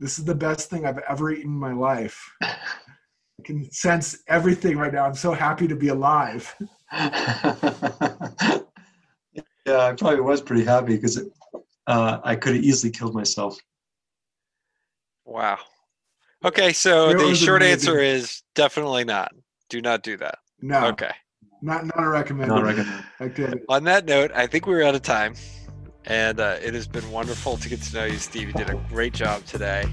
"This 0.00 0.18
is 0.18 0.24
the 0.24 0.34
best 0.34 0.70
thing 0.70 0.86
I've 0.86 0.98
ever 1.08 1.30
eaten 1.30 1.52
in 1.52 1.58
my 1.58 1.72
life." 1.72 2.20
I 2.42 3.42
can 3.42 3.70
sense 3.72 4.22
everything 4.28 4.76
right 4.78 4.92
now. 4.92 5.04
I'm 5.04 5.14
so 5.14 5.32
happy 5.32 5.66
to 5.66 5.74
be 5.74 5.88
alive. 5.88 6.54
yeah, 6.92 8.60
I 9.66 9.92
probably 9.92 10.20
was 10.20 10.40
pretty 10.40 10.64
happy 10.64 10.94
because 10.94 11.20
uh, 11.86 12.20
I 12.22 12.36
could 12.36 12.54
have 12.54 12.64
easily 12.64 12.92
killed 12.92 13.14
myself. 13.14 13.58
Wow. 15.24 15.58
Okay, 16.44 16.72
so 16.72 17.10
it 17.10 17.18
the 17.18 17.34
short 17.34 17.62
amazing. 17.62 17.72
answer 17.72 17.98
is 18.00 18.42
definitely 18.54 19.04
not. 19.04 19.32
Do 19.70 19.80
not 19.80 20.02
do 20.02 20.16
that. 20.18 20.38
No. 20.60 20.86
Okay. 20.88 21.10
Not 21.62 21.86
not 21.86 22.04
a 22.04 22.08
recommended. 22.08 22.54
Not 22.54 22.64
recommended. 22.64 23.04
Activity. 23.20 23.60
On 23.68 23.84
that 23.84 24.04
note, 24.04 24.30
I 24.34 24.46
think 24.46 24.66
we're 24.66 24.82
out 24.82 24.94
of 24.94 25.02
time, 25.02 25.34
and 26.06 26.40
uh, 26.40 26.56
it 26.62 26.74
has 26.74 26.86
been 26.86 27.10
wonderful 27.10 27.56
to 27.56 27.68
get 27.68 27.82
to 27.82 27.94
know 27.94 28.04
you, 28.04 28.18
Steve. 28.18 28.48
You 28.48 28.54
did 28.54 28.70
a 28.70 28.74
great 28.88 29.12
job 29.12 29.44
today. 29.44 29.84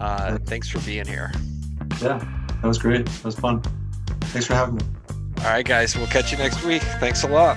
Uh, 0.00 0.38
thanks 0.38 0.68
for 0.68 0.80
being 0.80 1.06
here. 1.06 1.32
Yeah. 2.02 2.18
That 2.62 2.68
was 2.68 2.78
great. 2.78 3.06
That 3.06 3.24
was 3.24 3.38
fun. 3.38 3.62
Thanks 4.22 4.46
for 4.46 4.54
having 4.54 4.76
me. 4.76 4.82
All 5.38 5.44
right, 5.44 5.66
guys. 5.66 5.96
We'll 5.96 6.06
catch 6.06 6.32
you 6.32 6.38
next 6.38 6.64
week. 6.64 6.82
Thanks 6.82 7.24
a 7.24 7.28
lot. 7.28 7.56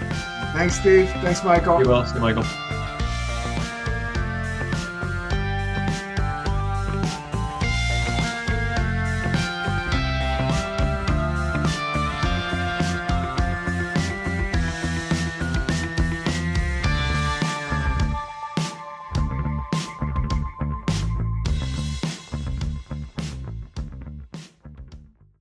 Thanks, 0.53 0.79
Steve. 0.79 1.09
Thanks, 1.21 1.43
Michael. 1.43 1.81
You 1.81 1.87
will. 1.87 2.05
See 2.05 2.15
you, 2.15 2.21
Michael. 2.21 2.43